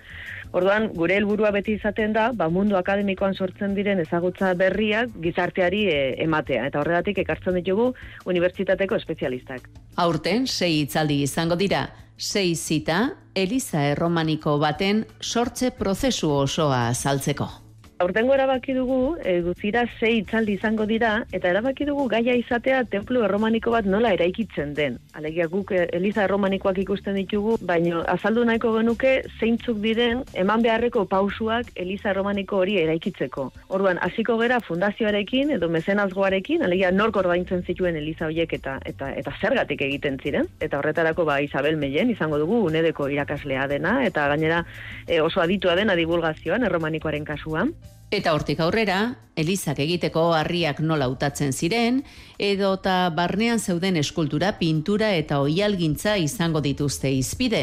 Orduan, 0.58 0.88
gure 0.98 1.20
helburua 1.20 1.52
beti 1.54 1.76
izaten 1.78 2.18
da, 2.18 2.26
ba, 2.34 2.50
mundu 2.50 2.74
akademikoan 2.80 3.38
sortzen 3.38 3.78
diren 3.78 4.02
ezagutza 4.02 4.50
berriak 4.58 5.14
gizarteari 5.22 5.86
e, 5.94 6.02
ematea. 6.26 6.66
Eta 6.72 6.82
horregatik 6.82 7.22
ekartzen 7.22 7.60
ditugu 7.62 7.92
unibertsitateko 8.26 8.98
espezialistak. 8.98 9.70
Aurten, 10.02 10.50
sei 10.50 10.80
hitzaldi 10.80 11.22
izango 11.30 11.54
dira, 11.54 11.86
sei 12.18 12.56
zita, 12.56 13.04
Eliza 13.38 13.86
Erromaniko 13.94 14.58
baten 14.58 15.06
sortze 15.22 15.70
prozesu 15.70 16.34
osoa 16.42 16.88
azaltzeko. 16.90 17.61
Aurtengo 18.02 18.34
erabaki 18.34 18.74
dugu, 18.74 19.14
e, 19.22 19.36
guzira 19.46 19.84
sei 20.00 20.16
itzaldi 20.18 20.56
izango 20.56 20.88
dira, 20.90 21.10
eta 21.30 21.52
erabaki 21.52 21.84
dugu 21.86 22.08
gaia 22.10 22.34
izatea 22.34 22.80
templu 22.90 23.20
erromaniko 23.22 23.70
bat 23.70 23.86
nola 23.86 24.10
eraikitzen 24.16 24.72
den. 24.74 24.96
Alegia 25.14 25.46
guk 25.52 25.70
eh, 25.70 25.84
Eliza 25.94 26.24
erromanikoak 26.24 26.80
ikusten 26.82 27.14
ditugu, 27.20 27.54
baina 27.68 28.00
azaldu 28.10 28.42
nahiko 28.48 28.72
genuke 28.74 29.12
zeintzuk 29.38 29.78
diren 29.84 30.24
eman 30.34 30.64
beharreko 30.66 31.04
pausuak 31.12 31.70
Eliza 31.84 32.10
erromaniko 32.10 32.58
hori 32.64 32.80
eraikitzeko. 32.82 33.46
Orduan, 33.78 34.02
hasiko 34.02 34.34
gera 34.42 34.58
fundazioarekin 34.66 35.54
edo 35.60 35.70
mezenazgoarekin, 35.70 36.66
alegia 36.66 36.90
nork 36.90 37.22
ordaintzen 37.22 37.62
zituen 37.62 38.02
Eliza 38.02 38.26
hoiek 38.26 38.58
eta, 38.58 38.80
eta, 38.82 39.12
eta 39.14 39.36
zergatik 39.38 39.86
egiten 39.86 40.18
ziren. 40.18 40.50
Eta 40.58 40.82
horretarako 40.82 41.28
ba 41.30 41.38
Isabel 41.46 41.78
Meien 41.78 42.10
izango 42.10 42.42
dugu 42.42 42.64
unedeko 42.66 43.06
irakaslea 43.14 43.70
dena, 43.70 44.00
eta 44.10 44.26
gainera 44.34 44.64
e, 45.06 45.22
oso 45.22 45.46
aditua 45.46 45.78
dena 45.78 45.94
divulgazioan 45.94 46.66
erromanikoaren 46.66 47.30
kasuan. 47.30 47.76
Eta 48.12 48.34
hortik 48.36 48.58
aurrera, 48.60 49.14
Elizak 49.40 49.78
egiteko 49.80 50.34
harriak 50.36 50.82
nola 50.84 51.06
utatzen 51.08 51.54
ziren, 51.56 52.02
edo 52.36 52.74
eta 52.76 53.08
barnean 53.16 53.56
zeuden 53.56 53.96
eskultura, 53.96 54.50
pintura 54.58 55.14
eta 55.16 55.38
oialgintza 55.40 56.18
izango 56.20 56.60
dituzte 56.60 57.08
izpide. 57.08 57.62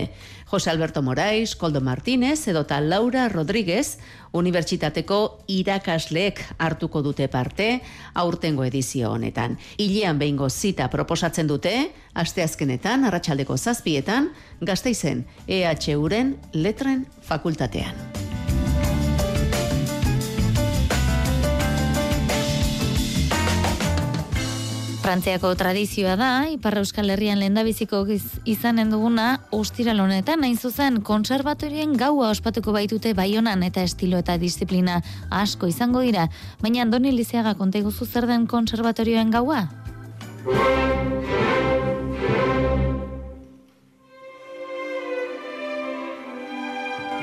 Jose 0.50 0.72
Alberto 0.72 1.04
Morais, 1.06 1.54
Koldo 1.56 1.84
Martínez, 1.86 2.48
edo 2.50 2.64
eta 2.66 2.80
Laura 2.82 3.28
Rodríguez, 3.30 4.00
Unibertsitateko 4.34 5.20
irakasleek 5.54 6.42
hartuko 6.58 7.04
dute 7.06 7.28
parte, 7.30 7.84
aurtengo 8.16 8.66
edizio 8.66 9.12
honetan. 9.12 9.60
Ilean 9.78 10.18
behingo 10.18 10.50
zita 10.50 10.90
proposatzen 10.90 11.46
dute, 11.46 11.76
asteazkenetan, 12.16 13.06
arratsaldeko 13.06 13.58
zazpietan, 13.58 14.32
gazteizen 14.66 15.28
EHU-ren 15.46 16.34
letren 16.58 17.06
fakultatean. 17.30 18.29
Frantziako 25.10 25.56
tradizioa 25.58 26.14
da, 26.20 26.28
Ipar 26.54 26.76
Euskal 26.78 27.10
Herrian 27.10 27.40
lendabiziko 27.42 28.04
izanen 28.46 28.92
duguna, 28.94 29.40
ostira 29.50 29.96
honetan 29.98 30.46
hain 30.46 30.54
zuzen, 30.56 31.00
konservatorien 31.02 31.96
gaua 31.98 32.30
ospatuko 32.30 32.76
baitute 32.78 33.16
baionan 33.18 33.64
eta 33.66 33.82
estilo 33.82 34.22
eta 34.22 34.38
disiplina 34.38 35.02
asko 35.32 35.66
izango 35.66 36.06
dira, 36.06 36.28
baina 36.62 36.84
Andoni 36.86 37.12
Lizeaga 37.12 37.56
konteguzu 37.58 38.06
zer 38.06 38.28
den 38.30 38.46
konservatorioen 38.46 39.32
gaua? 39.34 39.66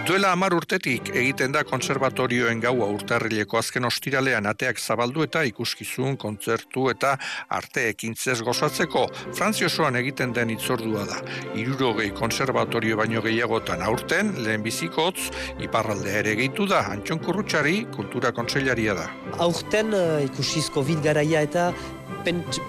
Duela 0.06 0.28
amar 0.30 0.54
urtetik 0.54 1.08
egiten 1.18 1.50
da 1.50 1.64
konservatorioen 1.66 2.60
gaua 2.62 2.86
urtarrileko 2.94 3.58
azken 3.58 3.88
ostiralean 3.88 4.46
ateak 4.46 4.78
zabaldu 4.78 5.24
eta 5.24 5.42
ikuskizun, 5.48 6.14
kontzertu 6.22 6.84
eta 6.92 7.16
arte 7.58 7.88
ekintzez 7.88 8.36
gozatzeko 8.46 9.02
Frantzio 9.34 9.66
osoan 9.66 9.98
egiten 9.98 10.36
den 10.36 10.52
itzordua 10.54 11.02
da. 11.10 11.18
Irurogei 11.58 12.12
konservatorio 12.14 13.00
baino 13.02 13.24
gehiagotan 13.26 13.82
aurten, 13.82 14.30
lehen 14.46 14.62
bizikotz, 14.62 15.26
iparraldea 15.66 16.22
ere 16.22 16.36
gehitu 16.38 16.68
da, 16.70 16.84
Antxon 16.94 17.18
Kurrutxari, 17.26 17.76
kultura 17.98 18.30
kontseilaria 18.36 18.94
da. 18.94 19.10
Aurten 19.42 19.90
uh, 19.90 20.22
ikusizko 20.30 20.86
garaia 21.02 21.42
eta 21.42 21.72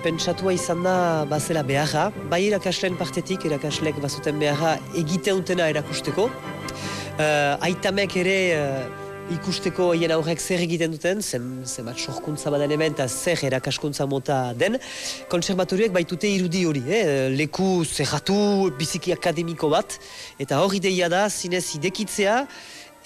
pentsatua 0.04 0.54
izan 0.54 0.84
da 0.86 1.26
bazela 1.30 1.64
beharra, 1.64 2.10
bai 2.30 2.48
irakasleen 2.48 2.98
partetik, 2.98 3.46
irakaslek 3.46 4.02
bazuten 4.02 4.40
beharra 4.40 4.78
egiten 4.98 5.38
utena 5.42 5.70
erakusteko, 5.70 6.32
uh, 7.20 7.66
aitamek 7.66 8.16
ere 8.22 8.38
uh, 8.58 9.06
ikusteko 9.34 9.90
hien 9.98 10.12
aurrek 10.16 10.40
zer 10.40 10.62
egiten 10.64 10.94
duten, 10.94 11.22
zen, 11.22 11.48
zen 11.68 11.88
bat 11.90 12.00
sorkuntza 12.00 12.52
baden 12.54 12.72
hemen 12.72 12.96
eta 12.96 13.08
zer 13.12 13.42
erakaskuntza 13.50 14.08
mota 14.08 14.38
den, 14.56 14.78
konservatorioek 15.32 15.92
baitute 15.96 16.30
irudi 16.32 16.64
hori, 16.70 16.84
eh? 16.88 17.28
leku 17.36 17.84
zerratu 17.86 18.38
biziki 18.80 19.14
akademiko 19.16 19.70
bat, 19.74 19.98
eta 20.40 20.62
hori 20.64 20.80
ideia 20.80 21.10
da, 21.12 21.26
zinez 21.30 21.66
idekitzea, 21.80 22.40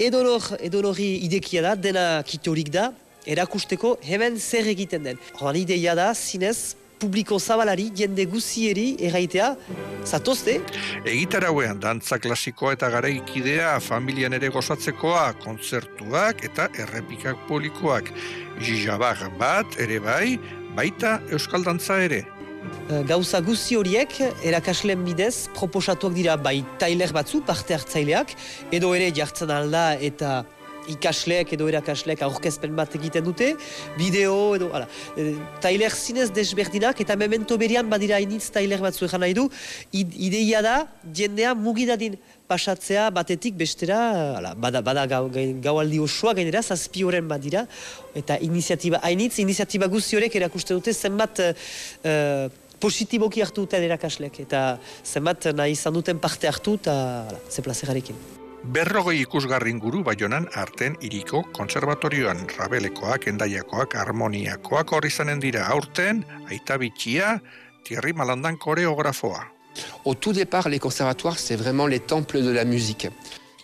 edonor, 0.01 0.45
edonori 0.61 1.09
idekia 1.25 1.65
da, 1.65 1.75
dena 1.75 2.05
kitorik 2.27 2.69
da, 2.73 2.91
erakusteko 3.25 3.95
hemen 4.05 4.37
zer 4.37 4.69
egiten 4.69 5.03
den. 5.05 5.19
Horan 5.39 5.57
ideia 5.61 5.95
da, 5.97 6.11
zinez, 6.13 6.75
publiko 7.01 7.39
zabalari, 7.39 7.89
jende 7.97 8.25
guzieri 8.29 8.95
erraitea, 9.07 9.51
zatozte? 10.05 10.59
Egitarauean, 11.01 11.79
dantza 11.81 12.19
klasikoa 12.21 12.75
eta 12.77 12.91
garaikidea, 12.93 13.73
familian 13.81 14.37
ere 14.37 14.51
gozatzekoa, 14.53 15.31
kontzertuak 15.43 16.45
eta 16.47 16.69
errepikak 16.85 17.47
publikoak. 17.49 18.11
Jijabak 18.61 19.25
bat, 19.41 19.79
ere 19.81 19.99
bai, 20.03 20.37
baita 20.77 21.19
Euskal 21.33 21.65
Dantza 21.65 21.97
ere. 22.05 22.23
Eh, 22.61 23.01
gauza 23.09 23.41
guzi 23.41 23.77
horiek, 23.79 24.13
erakasleen 24.45 25.03
bidez, 25.05 25.47
proposatuak 25.57 26.13
dira 26.13 26.37
bai 26.37 26.59
tailer 26.81 27.13
batzu, 27.15 27.41
parte 27.45 27.73
hartzaileak, 27.77 28.35
edo 28.71 28.93
ere 28.97 29.09
jartzen 29.15 29.53
alda 29.53 29.93
eta 29.95 30.41
ikasleek 30.89 31.53
edo 31.55 31.67
erakasleek 31.69 32.21
aurkezpen 32.25 32.73
bat 32.75 32.95
egiten 32.97 33.25
dute, 33.25 33.51
bideo 33.97 34.55
edo, 34.57 34.71
ala, 34.73 34.87
e, 35.17 35.35
tailer 35.63 35.93
zinez 35.93 36.29
desberdinak, 36.33 36.99
eta 37.03 37.17
memento 37.19 37.57
berian 37.61 37.89
badira 37.89 38.17
hainitz 38.17 38.49
tailer 38.53 38.81
batzu 38.81 39.05
egan 39.05 39.21
nahi 39.25 39.35
du, 39.37 39.47
id, 39.91 40.15
ideia 40.29 40.63
da, 40.65 40.75
jendea 41.13 41.53
mugidadin 41.55 42.17
pasatzea 42.51 43.09
batetik 43.15 43.55
bestera, 43.59 43.99
ala, 44.39 44.55
bada, 44.55 44.81
bada 44.81 45.05
gau, 45.07 45.27
gaualdi 45.63 46.01
osoa 46.03 46.33
gainera, 46.37 46.63
zazpi 46.63 47.05
horren 47.07 47.29
badira, 47.29 47.65
eta 48.17 48.39
iniziatiba, 48.43 48.99
hainitz, 49.07 49.37
iniziatiba 49.43 49.87
guzti 49.91 50.19
horrek 50.19 50.35
erakusten 50.41 50.81
dute 50.81 50.93
zenbat 50.93 51.45
uh, 51.45 52.49
positiboki 52.81 53.45
hartu 53.45 53.67
duten 53.67 53.87
erakaslek, 53.87 54.41
eta 54.47 54.65
zenbat 55.05 55.51
nahi 55.55 55.77
izan 55.77 55.95
duten 55.95 56.19
parte 56.19 56.49
hartu, 56.51 56.75
eta 56.81 56.93
ze 57.49 57.61
plazerarekin. 57.61 58.40
Berrogei 58.61 59.23
ikusgarrin 59.23 59.79
guru 59.81 60.03
baionan 60.05 60.45
arten 60.53 60.93
iriko 61.01 61.41
konservatorioan 61.57 62.43
rabelekoak, 62.59 63.25
endaiakoak, 63.31 63.95
harmoniakoak 63.97 64.93
horri 64.93 65.09
zanen 65.09 65.41
dira 65.41 65.65
aurten, 65.73 66.21
aita 66.45 66.77
bitxia, 66.77 67.39
Thierry 67.83 68.13
Malandan 68.13 68.59
koreografoa. 68.61 69.41
Au 70.05 70.13
tout 70.13 70.33
départ, 70.33 70.69
les 70.69 70.79
conservatoires, 70.79 71.39
c'est 71.39 71.55
vraiment 71.55 71.87
les 71.87 72.01
temples 72.01 72.43
de 72.43 72.51
la 72.51 72.63
musique. 72.63 73.07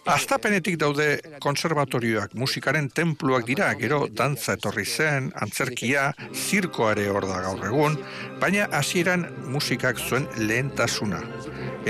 Aztapenetik 0.08 0.78
daude 0.80 1.18
konservatorioak 1.44 2.32
musikaren 2.40 2.88
tenpluak 2.96 3.44
dira, 3.48 3.68
gero 3.76 4.06
dantza 4.08 4.56
etorri 4.56 4.86
zen, 4.88 5.28
antzerkia, 5.36 6.06
zirkoare 6.32 7.10
hor 7.12 7.28
da 7.28 7.42
gaur 7.44 7.66
egun, 7.68 7.98
baina 8.40 8.70
hasieran 8.80 9.28
musikak 9.52 10.00
zuen 10.00 10.30
lehentasuna. 10.40 11.20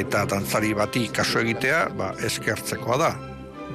Eta 0.01 0.25
dantzari 0.33 0.73
bati 0.73 1.05
kaso 1.13 1.45
egitea, 1.45 1.85
ba, 1.99 2.11
eskertzekoa 2.25 2.99
da. 3.03 3.13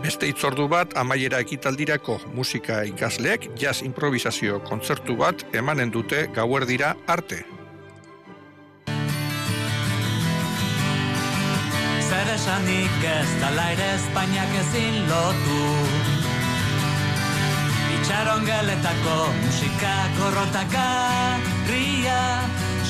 Beste 0.03 0.27
itzordu 0.27 0.67
bat, 0.67 0.97
amaiera 0.99 1.39
ekitaldirako 1.47 2.19
musika 2.35 2.83
ikasleek, 2.91 3.53
jazz 3.63 3.85
improvisazio 3.87 4.59
kontzertu 4.67 5.15
bat 5.23 5.47
emanen 5.55 5.95
dute 5.95 6.27
gauer 6.35 6.67
dira 6.67 6.97
arte. 7.07 7.45
Esanik 12.43 13.05
ez 13.07 13.31
tala 13.39 13.71
ere 13.71 13.95
Espainiak 13.95 14.51
ezin 14.59 15.07
lotu. 15.07 15.87
Itxaron 17.95 18.43
geletako 18.43 19.31
musika 19.45 20.11
korrotaka 20.17 20.89
ria 21.69 22.43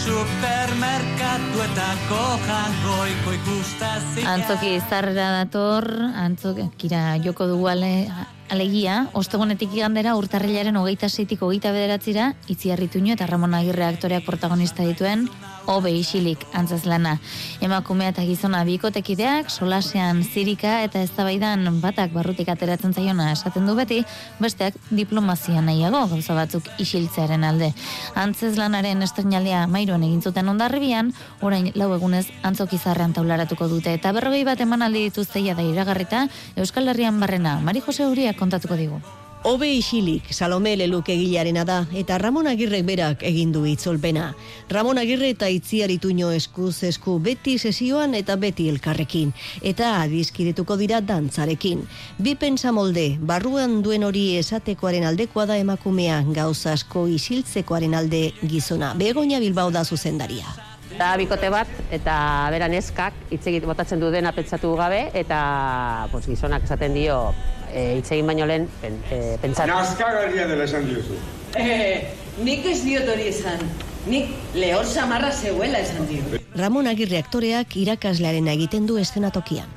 supermerkatuetako 0.06 2.22
jangoiko 2.46 3.28
ikustazia 3.36 4.24
Antzoki 4.32 4.72
zarrera 4.88 5.28
dator, 5.42 5.84
antzokira 6.00 7.20
joko 7.20 7.44
dugu 7.52 7.68
ale, 7.76 8.08
alegia, 8.48 9.12
ostegunetik 9.12 9.68
igandera 9.76 10.16
urtarrilaren 10.16 10.80
hogeita 10.80 11.12
zeitik 11.12 11.44
hogeita 11.44 11.76
bederatzira, 11.76 12.32
itziarrituño 12.48 13.20
eta 13.20 13.28
Ramon 13.28 13.52
Agirre 13.60 13.84
aktoreak 13.84 14.24
protagonista 14.24 14.80
dituen, 14.88 15.28
hobe 15.66 15.92
isilik 15.94 16.42
antzazlana. 16.52 17.16
Emakumea 17.60 18.12
eta 18.12 18.24
gizona 18.26 18.62
bikotekideak, 18.68 19.50
solasean 19.50 20.22
zirika 20.24 20.80
eta 20.86 21.02
eztabaidan 21.02 21.80
batak 21.82 22.12
barrutik 22.14 22.48
ateratzen 22.52 22.94
zaiona 22.94 23.30
esaten 23.32 23.66
du 23.66 23.76
beti, 23.78 24.02
besteak 24.42 24.76
diplomazia 24.90 25.62
nahiago 25.62 26.04
gauza 26.12 26.36
batzuk 26.38 26.68
isiltzearen 26.82 27.44
alde. 27.44 27.72
Antzazlanaren 28.18 29.02
estrenaldia 29.02 29.66
mairuan 29.66 30.04
egin 30.08 30.22
zuten 30.22 30.48
ondarribian, 30.52 31.12
orain 31.40 31.70
lau 31.74 31.92
egunez 31.96 32.26
antzokizarrean 32.42 33.14
taularatuko 33.16 33.68
dute 33.68 33.94
eta 33.94 34.12
berrogei 34.12 34.44
bat 34.48 34.60
emanaldi 34.60 35.08
dituzteia 35.08 35.54
da 35.58 35.66
iragarrita, 35.66 36.26
Euskal 36.56 36.88
Herrian 36.88 37.20
barrena, 37.20 37.58
Mari 37.60 37.82
Jose 37.84 38.06
Uriak 38.06 38.38
kontatuko 38.38 38.78
digu. 38.78 39.02
Obe 39.44 39.66
isilik, 39.74 40.22
Salome 40.30 40.76
Leluk 40.76 41.08
egilearena 41.10 41.64
da, 41.66 41.80
eta 41.98 42.14
Ramon 42.22 42.46
Agirrek 42.46 42.84
berak 42.86 43.24
egindu 43.26 43.64
itzolpena. 43.66 44.28
Ramon 44.70 45.00
Agirre 45.02 45.32
eta 45.34 45.48
itziarituño 45.50 46.28
eskuz 46.30 46.84
esku 46.86 47.16
beti 47.18 47.56
sesioan 47.58 48.14
eta 48.14 48.36
beti 48.38 48.68
elkarrekin, 48.70 49.32
eta 49.60 49.96
adizkidetuko 50.04 50.76
dira 50.78 51.00
dantzarekin. 51.02 51.82
Bi 52.22 52.36
pentsa 52.38 52.70
molde, 52.70 53.16
barruan 53.18 53.80
duen 53.82 54.06
hori 54.06 54.36
esatekoaren 54.38 55.08
aldekoa 55.10 55.48
da 55.50 55.56
emakumea, 55.58 56.20
gauzasko 56.28 57.08
isiltzekoaren 57.10 57.96
alde 57.98 58.28
gizona. 58.46 58.92
Begoña 58.94 59.40
Bilbao 59.42 59.72
da 59.74 59.82
zuzendaria. 59.82 60.54
Da 61.00 61.16
bikote 61.18 61.50
bat 61.50 61.66
eta 61.90 62.14
beran 62.54 62.78
eskak 62.78 63.16
hitz 63.32 63.42
egit 63.50 63.66
botatzen 63.66 63.98
du 63.98 64.12
dena 64.14 64.30
pentsatu 64.36 64.76
gabe 64.78 65.08
eta 65.18 66.06
pues, 66.12 66.28
gizonak 66.30 66.62
esaten 66.68 66.94
dio 66.94 67.32
e, 67.72 67.98
hitz 67.98 68.10
egin 68.12 68.28
baino 68.30 68.46
lehen 68.46 68.68
pen, 68.80 68.98
e, 69.10 69.38
pentsatu. 69.42 69.70
Nazkagarria 69.72 70.46
dela 70.50 70.64
esan 70.68 70.86
diozu. 70.88 71.18
Eh, 71.58 72.12
nik 72.44 72.66
ez 72.66 72.80
diot 72.84 73.08
hori 73.08 73.28
esan. 73.32 73.64
Nik 74.06 74.30
lehor 74.58 74.86
samarra 74.86 75.30
zeuela 75.32 75.82
esan 75.82 76.06
dio. 76.08 76.40
Ramon 76.58 76.88
Agirre 76.90 77.20
aktoreak 77.22 77.76
irakaslearen 77.78 78.48
egiten 78.54 78.86
du 78.86 78.98
eszenatokian. 78.98 79.68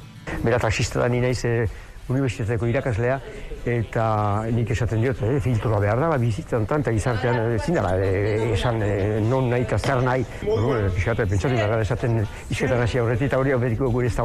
Bera 0.44 0.60
taxista 0.60 1.00
da 1.04 1.10
ni 1.10 1.22
naiz 1.22 1.44
e, 1.46 1.68
unibertsitateko 2.10 2.68
irakaslea 2.70 3.20
eta 3.66 4.06
nik 4.54 4.70
esaten 4.76 5.02
diot, 5.02 5.22
eh, 5.26 5.40
filtroa 5.42 5.80
behar 5.82 6.02
da, 6.04 6.12
bizitzan 6.22 6.68
tan, 6.70 6.86
eta 6.86 6.94
gizartean 6.94 7.56
ezin 7.56 7.80
dela, 7.80 7.96
eh, 7.98 8.54
esan 8.54 8.82
eh, 8.86 9.20
non 9.26 9.50
nahi 9.50 9.66
eta 9.66 9.80
zer 9.80 10.04
nahi. 10.06 10.26
Bueno, 10.44 10.92
pixate, 10.94 11.26
pentsatu 11.26 11.56
behar 11.56 11.82
esaten 11.82 12.22
izketan 12.50 12.86
hasi 12.86 13.02
aurretik 13.02 13.32
eta 13.32 13.42
hori 13.42 13.56
hau 13.56 13.60
beriko 13.60 13.90
gure 13.90 14.08
ez 14.08 14.16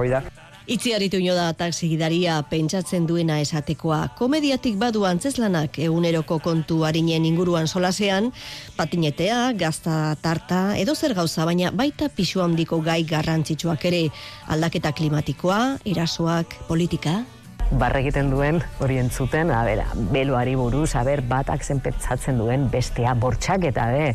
da 0.61 0.71
Itziaritu 0.71 1.17
ino 1.19 1.35
da 1.35 1.53
taksigidaria 1.53 2.43
pentsatzen 2.43 3.07
duena 3.07 3.41
esatekoa. 3.41 4.15
Komediatik 4.19 4.77
badu 4.79 5.05
antzeslanak 5.05 5.79
eguneroko 5.79 6.39
kontu 6.39 6.85
harinen 6.85 7.25
inguruan 7.25 7.67
solasean, 7.67 8.33
patinetea, 8.77 9.53
gazta 9.53 10.15
tarta, 10.23 10.77
edo 10.77 10.95
zer 10.95 11.15
gauza, 11.15 11.45
baina 11.45 11.71
baita 11.71 12.09
pisu 12.09 12.41
handiko 12.41 12.81
gai 12.81 13.05
garrantzitsuak 13.05 13.85
ere, 13.85 14.11
aldaketa 14.49 14.93
klimatikoa, 14.93 15.79
irasoak, 15.85 16.55
politika, 16.69 17.25
barre 17.71 18.01
egiten 18.01 18.31
duen 18.31 18.63
hori 18.83 18.99
entzuten, 18.99 19.51
a 19.51 19.63
ber, 19.65 19.85
beloari 20.11 20.57
buruz, 20.59 20.95
a 20.95 21.05
ber, 21.07 21.23
batak 21.23 21.63
zenpetzatzen 21.63 22.39
duen 22.39 22.67
bestea 22.71 23.15
bortxaketa, 23.15 23.91
be, 23.95 24.09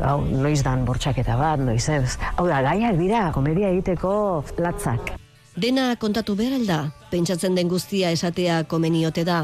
hau, 0.00 0.20
noiz 0.26 0.62
dan 0.66 0.84
bortxaketa 0.84 1.36
bat, 1.38 1.62
noiz 1.62 1.86
ez. 1.88 2.18
Hau 2.34 2.48
da, 2.48 2.62
gaiak 2.66 2.98
dira, 2.98 3.30
komedia 3.34 3.70
egiteko 3.70 4.44
latzak. 4.58 5.25
Dena 5.56 5.94
kontatu 5.96 6.34
behar 6.36 6.52
alda, 6.58 6.90
pentsatzen 7.08 7.54
den 7.56 7.70
guztia 7.72 8.10
esatea 8.12 8.58
komeniote 8.68 9.22
da. 9.24 9.38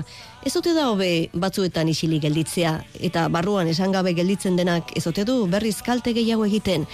Ez 0.44 0.50
ote 0.58 0.74
da 0.76 0.90
hobe 0.90 1.30
batzuetan 1.32 1.88
isili 1.88 2.18
gelditzea, 2.20 2.72
eta 3.08 3.22
barruan 3.32 3.70
esan 3.72 3.94
gabe 3.96 4.12
gelditzen 4.12 4.58
denak 4.60 4.92
ez 4.92 5.06
ote 5.08 5.24
du 5.24 5.46
berriz 5.48 5.78
kalte 5.86 6.12
gehiago 6.12 6.44
egiten. 6.44 6.84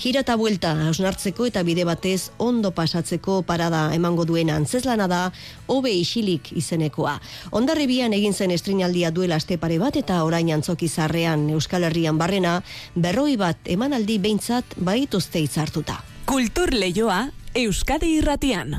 Gira 0.00 0.22
eta 0.24 0.38
buelta, 0.40 0.70
hausnartzeko 0.86 1.50
eta 1.50 1.60
bide 1.68 1.84
batez 1.84 2.30
ondo 2.38 2.70
pasatzeko 2.72 3.42
parada 3.42 3.82
emango 3.92 4.24
duen 4.24 4.48
antzezlana 4.54 5.04
da, 5.04 5.20
hobe 5.66 5.92
isilik 5.92 6.48
izenekoa. 6.56 7.18
Ondarribian 7.52 8.16
egin 8.16 8.32
zen 8.32 8.56
estrinaldia 8.56 9.12
duela 9.12 9.36
aste 9.36 9.60
pare 9.60 9.76
bat 9.84 10.00
eta 10.00 10.22
orain 10.24 10.48
antzoki 10.56 10.88
zarrean 10.88 11.44
Euskal 11.50 11.84
Herrian 11.90 12.16
barrena, 12.16 12.62
berroi 12.96 13.36
bat 13.36 13.68
emanaldi 13.76 14.16
behintzat 14.16 14.80
baituzte 14.80 15.44
itzartuta. 15.44 16.00
Kultur 16.24 16.72
leioa 16.72 17.26
Euskadi 17.52 18.14
irratian. 18.16 18.78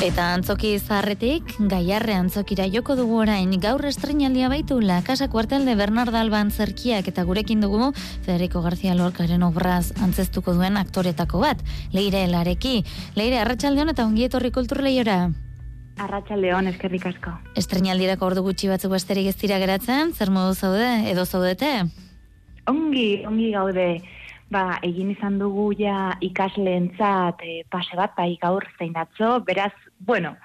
Eta 0.00 0.30
antzoki 0.32 0.70
zaharretik, 0.78 1.52
gaiarre 1.68 2.14
antzokira 2.16 2.64
joko 2.72 2.96
dugu 2.96 3.18
orain, 3.26 3.52
gaur 3.60 3.84
estrenaldia 3.84 4.48
baitu 4.48 4.80
la 4.80 5.02
Casa 5.04 5.28
Cuartel 5.28 5.66
de 5.68 5.74
Bernard 5.76 6.16
Alban 6.16 6.50
zerkiak 6.50 7.10
eta 7.12 7.24
gurekin 7.28 7.60
dugu 7.60 7.90
Federico 8.24 8.62
García 8.62 8.94
Lorcaren 8.94 9.44
obraz 9.44 9.92
antzestuko 10.00 10.54
duen 10.54 10.78
aktoretako 10.80 11.42
bat, 11.44 11.60
Leire 11.92 12.24
Lareki. 12.26 12.86
Leire, 13.14 13.36
arratsaldeon 13.42 13.92
eta 13.92 14.06
ongi 14.08 14.24
etorri 14.30 14.50
kultur 14.50 14.80
leiora. 14.80 15.26
Arratxaldeon, 16.00 16.72
eskerrik 16.72 17.04
asko. 17.12 17.36
Estrenaldirako 17.54 18.32
ordu 18.32 18.46
gutxi 18.48 18.72
batzu 18.72 18.88
besterik 18.88 19.28
ez 19.28 19.36
dira 19.36 19.60
geratzen, 19.60 20.16
zer 20.16 20.32
modu 20.32 20.56
zaude, 20.56 20.88
edo 21.12 21.26
zaudete? 21.28 21.82
Ongi, 22.70 23.24
ongi 23.26 23.50
gaude, 23.52 23.86
ba, 24.52 24.78
egin 24.86 25.10
izan 25.14 25.38
dugu 25.40 25.70
ja 25.78 26.12
ikasleentzat 26.22 27.42
e, 27.42 27.62
pase 27.70 27.96
bat, 27.98 28.14
bai 28.16 28.36
gaur 28.42 28.66
zein 28.78 28.92
datzo, 28.94 29.40
beraz, 29.46 29.72
bueno, 29.98 30.36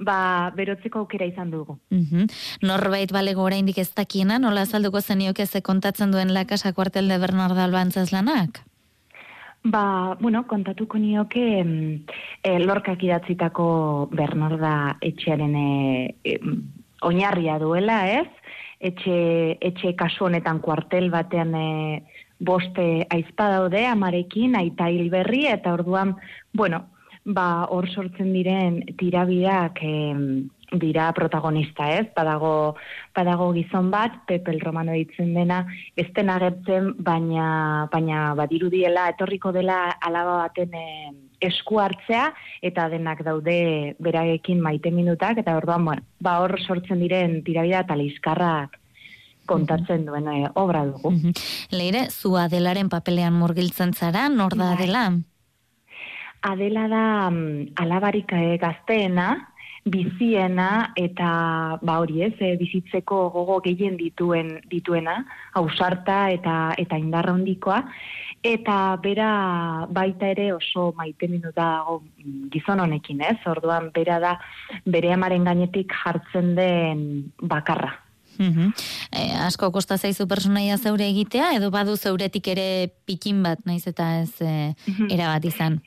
ba, 0.00 0.50
berotzeko 0.56 1.04
aukera 1.04 1.28
izan 1.28 1.52
dugu. 1.52 1.78
Mm 1.90 2.26
Norbait 2.66 3.12
balego 3.12 3.44
oraindik 3.44 3.78
ez 3.78 3.90
dakiena, 3.94 4.38
nola 4.38 4.64
azalduko 4.66 5.00
zenioke 5.00 5.46
ze 5.46 5.62
kontatzen 5.62 6.10
duen 6.10 6.34
la 6.34 6.46
Casa 6.46 6.72
Cuartel 6.72 7.08
de 7.08 7.18
Bernardo 7.18 7.60
Albantzaz 7.60 8.10
lanak? 8.12 8.64
Ba, 9.62 10.16
bueno, 10.20 10.46
kontatuko 10.48 10.98
nioke 10.98 11.44
e, 12.42 12.58
lorkak 12.58 13.02
idatzitako 13.04 14.08
Bernarda 14.12 14.96
etxearen 15.04 15.56
e, 15.56 16.38
oinarria 17.02 17.58
duela, 17.60 18.06
ez? 18.08 18.28
Etxe, 18.80 19.16
etxe 19.60 19.94
kasu 19.96 20.26
honetan 20.26 20.60
kuartel 20.64 21.10
batean 21.12 21.54
e, 21.54 21.66
boste 22.40 23.06
aizpa 23.12 23.50
daude 23.52 23.84
amarekin, 23.86 24.56
aita 24.56 24.88
hilberri, 24.88 25.44
eta 25.52 25.74
orduan, 25.76 26.16
bueno, 26.56 26.86
ba 27.24 27.66
hor 27.68 27.88
sortzen 27.92 28.32
diren 28.32 28.80
tirabiak 28.98 29.82
em, 29.84 30.48
dira 30.72 31.10
protagonista, 31.12 31.90
ez? 31.98 32.08
Badago, 32.16 32.76
badago 33.14 33.50
gizon 33.52 33.90
bat, 33.92 34.22
Pepel 34.26 34.60
Romano 34.60 34.96
ditzen 34.96 35.34
dena, 35.34 35.64
ez 35.96 36.08
den 36.16 36.30
agertzen, 36.30 36.94
baina, 36.98 37.88
baina 37.92 38.34
badirudiela, 38.38 39.10
etorriko 39.12 39.52
dela 39.52 39.82
alaba 40.00 40.38
baten 40.46 40.74
em, 40.74 41.18
esku 41.40 41.80
hartzea, 41.80 42.30
eta 42.62 42.88
denak 42.92 43.24
daude 43.24 43.96
beragekin 43.98 44.60
maite 44.60 44.90
minutak, 44.90 45.38
eta 45.40 45.56
orduan, 45.56 45.84
bueno, 45.84 46.02
ba 46.20 46.38
hor 46.40 46.58
sortzen 46.60 47.00
diren 47.00 47.40
tirabida 47.44 47.84
eta 47.86 47.96
leizkarrak 47.96 48.80
kontatzen 49.50 50.06
duen 50.06 50.28
eh, 50.30 50.46
obra 50.54 50.84
dugu. 50.86 51.12
Leire, 51.74 52.06
zu 52.10 52.36
Adelaren 52.38 52.90
papelean 52.92 53.34
murgiltzen 53.34 53.94
zara, 53.94 54.28
nor 54.28 54.54
da 54.54 54.70
Bai. 54.70 54.76
Adela? 54.78 55.04
Adela 56.52 56.86
da 56.88 57.06
mm, 57.30 57.72
alabarik 57.82 58.32
eh, 58.36 58.58
gazteena, 58.62 59.30
biziena 59.90 60.92
eta 61.00 61.28
ba 61.82 61.98
hori 62.02 62.22
ez, 62.26 62.34
eh, 62.44 62.54
bizitzeko 62.60 63.22
gogo 63.34 63.60
gehien 63.64 63.96
dituen 63.96 64.58
dituena, 64.70 65.24
ausarta 65.56 66.28
eta 66.30 66.56
eta 66.78 66.98
indarra 67.00 67.34
handikoa 67.34 67.80
eta 68.42 68.96
bera 69.02 69.86
baita 69.90 70.30
ere 70.32 70.52
oso 70.54 70.90
maite 70.96 71.28
minuta 71.28 71.60
dago 71.60 72.02
gizon 72.52 72.80
honekin, 72.80 73.20
ez? 73.20 73.38
Orduan 73.46 73.90
bera 73.92 74.18
da 74.20 74.36
bere 74.86 75.12
amaren 75.12 75.44
gainetik 75.44 75.92
jartzen 76.04 76.54
den 76.56 77.02
bakarra. 77.40 77.92
Eh, 78.40 79.32
asko 79.44 79.68
kosta 79.74 79.98
zaizu 79.98 80.26
personaia 80.28 80.78
zeure 80.78 81.04
egitea, 81.10 81.52
edo 81.58 81.70
badu 81.70 81.96
zeuretik 81.96 82.48
ere 82.48 82.68
pikin 83.04 83.42
bat, 83.44 83.60
naiz 83.68 83.84
eta 83.90 84.22
ez 84.22 84.32
eh, 84.40 84.72
erabat 85.10 85.44
izan. 85.44 85.80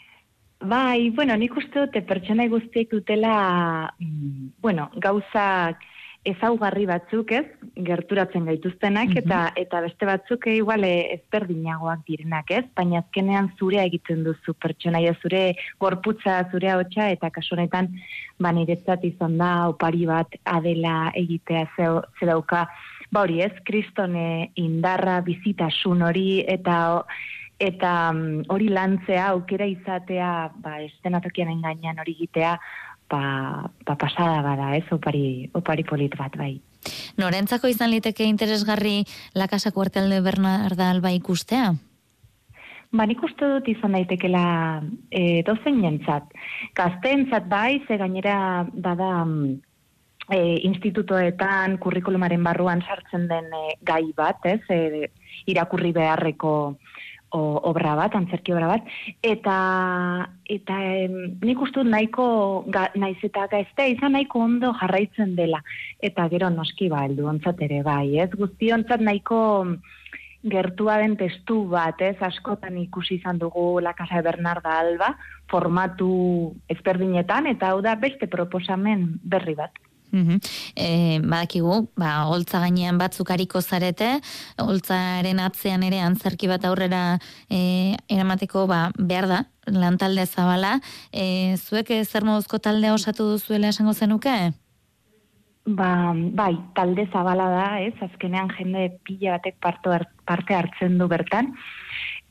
Bai, 0.64 1.10
bueno, 1.10 1.36
nik 1.36 1.58
uste 1.58 1.88
dute 1.88 2.04
pertsonai 2.08 2.48
guztiek 2.52 2.92
dutela, 2.92 3.90
mm, 4.00 4.54
bueno, 4.62 4.90
gauzak 5.02 5.82
ezaugarri 6.28 6.86
batzuk, 6.88 7.32
ez, 7.36 7.46
gerturatzen 7.88 8.46
gaituztenak, 8.48 9.12
eta 9.20 9.40
eta 9.60 9.82
beste 9.84 10.08
batzuk 10.08 10.48
eh, 10.48 10.56
igual 10.62 10.86
ezberdinagoak 10.88 12.06
direnak, 12.08 12.54
ez, 12.56 12.64
baina 12.78 13.02
azkenean 13.04 13.52
zurea 13.60 13.84
egiten 13.90 14.24
duzu 14.28 14.56
pertsonaia 14.64 15.16
zure 15.22 15.44
gorputza, 15.84 16.40
zure 16.52 16.72
hotsa 16.78 17.10
eta 17.12 17.32
kasu 17.34 17.58
honetan 17.58 17.92
ba 18.40 18.54
niretzat 18.56 19.04
izan 19.04 19.38
da 19.42 19.52
opari 19.74 20.08
bat 20.08 20.40
adela 20.46 21.12
egitea 21.20 21.68
ze, 21.76 21.92
ze 22.20 22.32
dauka, 22.32 22.66
ba 23.12 23.28
hori 23.28 23.44
ez, 23.44 23.54
kristone 23.68 24.52
indarra, 24.56 25.20
bizitasun 25.22 26.02
hori, 26.08 26.44
eta 26.48 27.04
eta 27.64 27.92
mm, 28.12 28.48
hori 28.52 28.70
lantzea, 28.74 29.28
aukera 29.36 29.68
izatea, 29.70 30.32
ba, 30.64 30.80
estenatokian 30.88 31.52
engainan 31.54 32.02
hori 32.02 32.16
egitea, 32.18 32.58
ba, 33.10 33.70
ba 33.86 33.96
pasada 33.96 34.42
bada, 34.46 34.76
ez, 34.78 34.86
opari, 34.92 35.50
opari 35.54 35.84
polit 35.84 36.16
bat, 36.18 36.36
bai. 36.38 36.58
Norentzako 37.18 37.70
izan 37.72 37.92
liteke 37.94 38.26
interesgarri 38.28 39.04
lakasako 39.38 39.86
artealde 39.86 40.20
Bernarda 40.26 40.90
Alba 40.92 41.14
ikustea? 41.16 41.74
Ba, 42.94 43.06
nik 43.10 43.24
uste 43.26 43.48
dut 43.50 43.68
izan 43.72 43.96
daitekela 43.98 44.46
e, 45.10 45.42
dozen 45.48 45.80
jentzat. 45.82 46.28
Gazteentzat 46.78 47.48
bai, 47.50 47.82
ze 47.88 47.98
gainera 47.98 48.68
bada 48.70 49.24
mm, 49.26 49.56
e, 50.30 50.42
institutoetan, 50.70 51.80
kurrikulumaren 51.82 52.44
barruan 52.46 52.84
sartzen 52.86 53.26
den 53.32 53.50
e, 53.50 53.64
gai 53.82 54.06
bat, 54.18 54.46
ez, 54.46 54.62
e, 54.70 55.10
irakurri 55.50 55.92
beharreko 55.96 56.54
obra 57.34 57.96
bat, 57.98 58.16
antzerki 58.16 58.54
obra 58.54 58.70
bat, 58.70 58.90
eta 59.26 59.58
eta 60.54 60.78
em, 60.86 61.16
nik 61.42 61.62
uste 61.66 61.84
nahiko 61.88 62.26
ga, 62.74 62.90
naiz 62.96 63.18
eta 63.26 63.48
gaiztea 63.52 63.90
izan 63.96 64.14
nahiko 64.14 64.44
ondo 64.46 64.74
jarraitzen 64.82 65.36
dela. 65.40 65.64
Eta 66.02 66.28
gero 66.30 66.52
noski 66.54 66.90
ba, 66.94 67.04
heldu 67.08 67.28
ontzat 67.32 67.62
ere 67.66 67.82
bai, 67.86 68.20
ez? 68.22 68.30
Guztiontzat 68.38 69.02
nahiko 69.02 69.40
gertua 70.44 70.98
den 71.02 71.16
testu 71.18 71.64
bat, 71.72 72.02
ez? 72.04 72.18
Askotan 72.22 72.78
ikusi 72.78 73.18
izan 73.22 73.40
dugu 73.42 73.80
La 73.82 73.96
Casa 73.98 74.20
de 74.20 74.28
Bernarda 74.28 74.78
Alba, 74.80 75.14
formatu 75.50 76.54
ezberdinetan, 76.70 77.48
eta 77.48 77.72
hau 77.72 77.82
da 77.82 77.96
beste 77.96 78.28
proposamen 78.28 79.08
berri 79.24 79.56
bat. 79.58 79.83
Mhm. 80.14 80.38
E, 80.78 81.20
badakigu, 81.26 81.88
ba, 81.98 82.12
holtza 82.30 82.60
gainean 82.62 83.00
batzuk 83.02 83.32
hariko 83.34 83.62
zarete, 83.62 84.20
holtzaren 84.62 85.40
atzean 85.42 85.84
ere 85.84 86.04
antzerki 86.06 86.48
bat 86.52 86.66
aurrera 86.70 87.18
e, 87.50 87.98
eramateko 88.14 88.68
ba, 88.70 88.92
behar 88.98 89.28
da, 89.32 89.40
lantalde 89.66 90.28
zabala. 90.28 90.76
E, 91.12 91.56
zuek 91.58 91.90
eh, 91.92 92.04
zer 92.06 92.28
moduzko 92.28 92.60
taldea 92.62 92.94
osatu 92.94 93.32
duzuela 93.34 93.74
esango 93.74 93.94
zenuke? 93.94 94.36
Ba, 95.66 96.14
bai, 96.14 96.54
talde 96.76 97.08
zabala 97.12 97.48
da, 97.50 97.68
ez? 97.82 97.96
Azkenean 98.04 98.52
jende 98.58 98.92
pila 99.08 99.38
batek 99.40 99.58
parto 99.64 99.98
parte 100.28 100.54
hartzen 100.54 100.98
du 101.00 101.08
bertan 101.08 101.54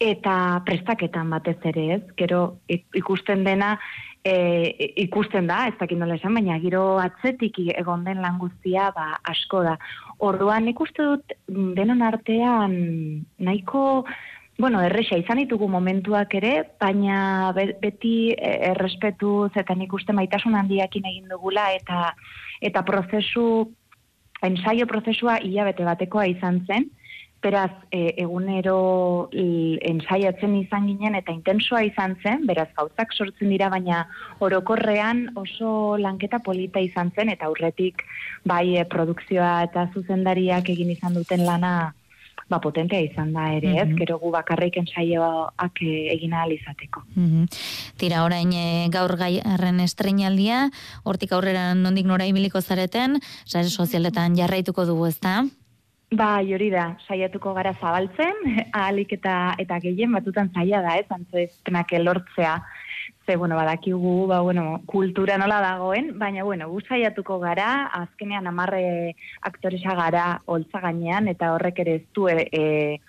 eta 0.03 0.62
prestaketan 0.66 1.31
batez 1.31 1.59
ere, 1.71 1.85
ez? 1.95 2.03
Gero 2.18 2.59
ik- 2.68 2.99
ikusten 2.99 3.45
dena 3.45 3.79
e, 4.24 4.92
ikusten 5.02 5.46
da, 5.50 5.66
ez 5.68 5.76
dakit 5.80 5.98
nola 5.98 6.16
esan, 6.18 6.35
baina 6.38 6.58
giro 6.62 6.98
atzetik 7.02 7.58
egon 7.74 8.04
den 8.06 8.22
lan 8.22 8.38
guztia 8.42 8.90
ba, 8.94 9.18
asko 9.35 9.62
da. 9.66 9.76
Orduan 10.22 10.68
ikuste 10.70 11.02
dut 11.02 11.35
mm, 11.48 11.72
denon 11.78 12.02
artean 12.06 12.76
nahiko 13.38 14.04
Bueno, 14.61 14.82
erresa 14.85 15.16
izan 15.16 15.38
ditugu 15.40 15.66
momentuak 15.66 16.35
ere, 16.37 16.50
baina 16.78 17.52
be- 17.56 17.72
beti 17.80 18.35
errespetuz 18.37 19.50
eta 19.56 19.74
nik 19.74 19.94
uste 19.96 20.12
maitasun 20.12 20.54
handiakin 20.54 21.08
egin 21.08 21.30
dugula 21.32 21.70
eta 21.72 22.12
eta 22.61 22.82
prozesu 22.85 23.46
ensaio 24.44 24.87
prozesua 24.87 25.38
hilabete 25.42 25.87
batekoa 25.88 26.26
izan 26.30 26.61
zen, 26.68 26.90
beraz 27.42 27.72
e, 27.90 28.14
egunero 28.22 29.28
l- 29.33 29.78
ensaiatzen 29.83 30.55
izan 30.61 30.87
ginen 30.87 31.16
eta 31.18 31.35
intensoa 31.35 31.83
izan 31.85 32.16
zen, 32.22 32.46
beraz 32.46 32.68
gauzak 32.76 33.12
sortzen 33.12 33.50
dira, 33.50 33.68
baina 33.68 34.07
orokorrean 34.40 35.31
oso 35.37 35.96
lanketa 35.98 36.38
polita 36.38 36.81
izan 36.81 37.11
zen 37.16 37.33
eta 37.35 37.50
aurretik 37.50 38.05
bai 38.44 38.76
e, 38.76 38.85
produkzioa 38.85 39.64
eta 39.68 39.88
zuzendariak 39.94 40.70
egin 40.70 40.94
izan 40.94 41.18
duten 41.18 41.44
lana 41.46 41.94
ba 42.52 42.61
potentea 42.61 43.00
izan 43.00 43.33
da 43.33 43.46
ere, 43.55 43.70
ez? 43.81 43.88
Mhm. 43.88 43.96
Gero 43.96 44.18
gu 44.20 44.31
bakarrik 44.35 44.76
ensaioak 44.76 45.81
e, 45.81 46.12
egin 46.12 46.35
ahal 46.37 46.52
izateko. 46.52 47.02
Mhm. 47.14 47.46
Tira 47.96 48.24
orain 48.26 48.52
e, 48.52 48.88
gaur 48.92 49.16
gaiarren 49.16 49.81
estreinaldia, 49.81 50.68
hortik 51.02 51.33
aurrera 51.33 51.72
nondik 51.74 52.07
nora 52.07 52.28
ibiliko 52.28 52.61
zareten, 52.61 53.20
sare 53.46 53.70
sozialetan 53.72 54.37
jarraituko 54.37 54.85
dugu 54.87 55.09
ezta? 55.09 55.42
Bai, 56.12 56.53
hori 56.53 56.66
da, 56.68 56.90
saiatuko 57.09 57.55
gara 57.57 57.70
zabaltzen, 57.81 58.42
ahalik 58.79 59.14
eta 59.16 59.55
eta 59.62 59.79
gehien 59.81 60.12
batutan 60.12 60.51
zaila 60.53 60.83
da, 60.85 60.98
ez, 61.01 61.07
antzoezpenak 61.09 61.94
lortzea. 62.03 62.59
Ze, 63.25 63.37
bueno, 63.37 63.57
badakigu, 63.57 64.27
ba, 64.29 64.42
bueno, 64.44 64.83
kultura 64.85 65.38
nola 65.38 65.61
dagoen, 65.62 66.11
baina, 66.18 66.44
bueno, 66.44 66.68
gu 66.68 66.83
saiatuko 66.85 67.38
gara, 67.40 67.87
azkenean 68.03 68.51
amarre 68.51 69.14
aktoresa 69.40 69.94
gara 69.96 70.27
holtza 70.44 70.83
gainean, 70.85 71.31
eta 71.33 71.55
horrek 71.55 71.81
ere 71.87 71.94
ez 72.01 72.05
du 72.12 72.29
e, 72.29 72.48
e, 72.51 73.01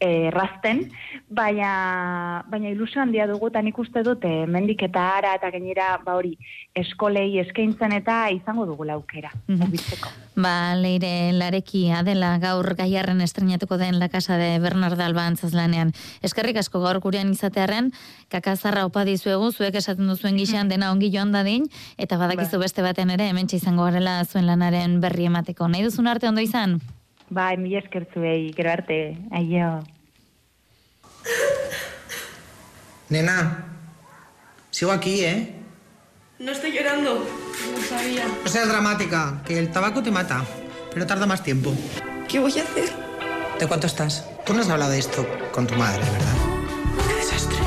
errazten, 0.00 0.84
baina, 1.28 2.44
baina 2.48 2.70
ilusio 2.70 3.02
handia 3.02 3.26
dugu, 3.26 3.48
eta 3.50 3.62
nik 3.62 3.78
uste 3.78 4.04
dut, 4.06 4.22
e, 4.24 4.46
mendik 4.46 4.82
eta 4.86 5.04
ara, 5.18 5.34
eta 5.38 5.50
gainera, 5.50 5.88
ba 6.04 6.14
hori, 6.18 6.36
eskolei 6.78 7.40
eskaintzen 7.42 7.92
eta 7.96 8.20
izango 8.30 8.66
dugu 8.68 8.86
laukera, 8.86 9.32
mugitzeko. 9.48 10.12
Ba, 10.38 10.76
leire 10.78 11.32
lareki 11.34 11.88
adela 11.90 12.36
gaur 12.38 12.76
gaiarren 12.78 13.20
estrenatuko 13.24 13.76
den 13.80 13.98
la 13.98 14.08
casa 14.08 14.36
de 14.38 14.52
Bernarda 14.62 15.06
Alba 15.06 15.24
antzazlanean. 15.26 15.90
Eskerrik 16.22 16.60
asko 16.62 16.78
gaur 16.84 17.00
gurean 17.02 17.32
izatearen, 17.34 17.90
kakazarra 18.30 18.84
opa 18.86 19.02
dizuegu, 19.08 19.50
zuek 19.50 19.74
esaten 19.74 20.06
duzuen 20.06 20.38
gixean 20.38 20.70
dena 20.70 20.92
ongi 20.92 21.10
joan 21.10 21.34
dadin, 21.34 21.66
eta 21.98 22.20
badakizu 22.22 22.62
beste 22.62 22.86
baten 22.86 23.10
ere, 23.10 23.26
hemen 23.32 23.50
izango 23.50 23.88
garela 23.88 24.20
zuen 24.24 24.46
lanaren 24.46 25.00
berri 25.00 25.26
emateko. 25.26 25.66
Nahi 25.66 25.82
duzun 25.82 26.06
arte 26.06 26.28
ondo 26.28 26.44
izan? 26.44 26.78
Bai, 27.30 27.56
mila 27.56 27.78
eskertzuei, 27.78 28.52
gero 28.56 28.70
arte, 28.72 29.18
aio. 29.30 29.84
Nena, 33.10 33.66
sigo 34.70 34.92
aquí, 34.92 35.24
¿eh? 35.24 35.54
No 36.38 36.52
estoy 36.52 36.72
llorando. 36.72 37.26
No 37.74 37.82
sabía. 37.88 38.24
No 38.44 38.48
seas 38.48 38.68
dramática, 38.68 39.42
que 39.44 39.58
el 39.58 39.70
tabaco 39.70 40.02
te 40.02 40.10
mata, 40.10 40.44
pero 40.92 41.06
tarda 41.06 41.26
más 41.26 41.42
tiempo. 41.42 41.74
¿Qué 42.28 42.38
voy 42.38 42.58
a 42.58 42.62
hacer? 42.62 42.90
¿De 43.58 43.66
cuánto 43.66 43.86
estás? 43.86 44.24
Tú 44.46 44.54
no 44.54 44.60
has 44.60 44.70
hablado 44.70 44.92
de 44.92 44.98
esto 44.98 45.26
con 45.52 45.66
tu 45.66 45.74
madre, 45.74 46.00
¿verdad? 46.00 46.34
Qué 47.08 47.14
desastre. 47.14 47.58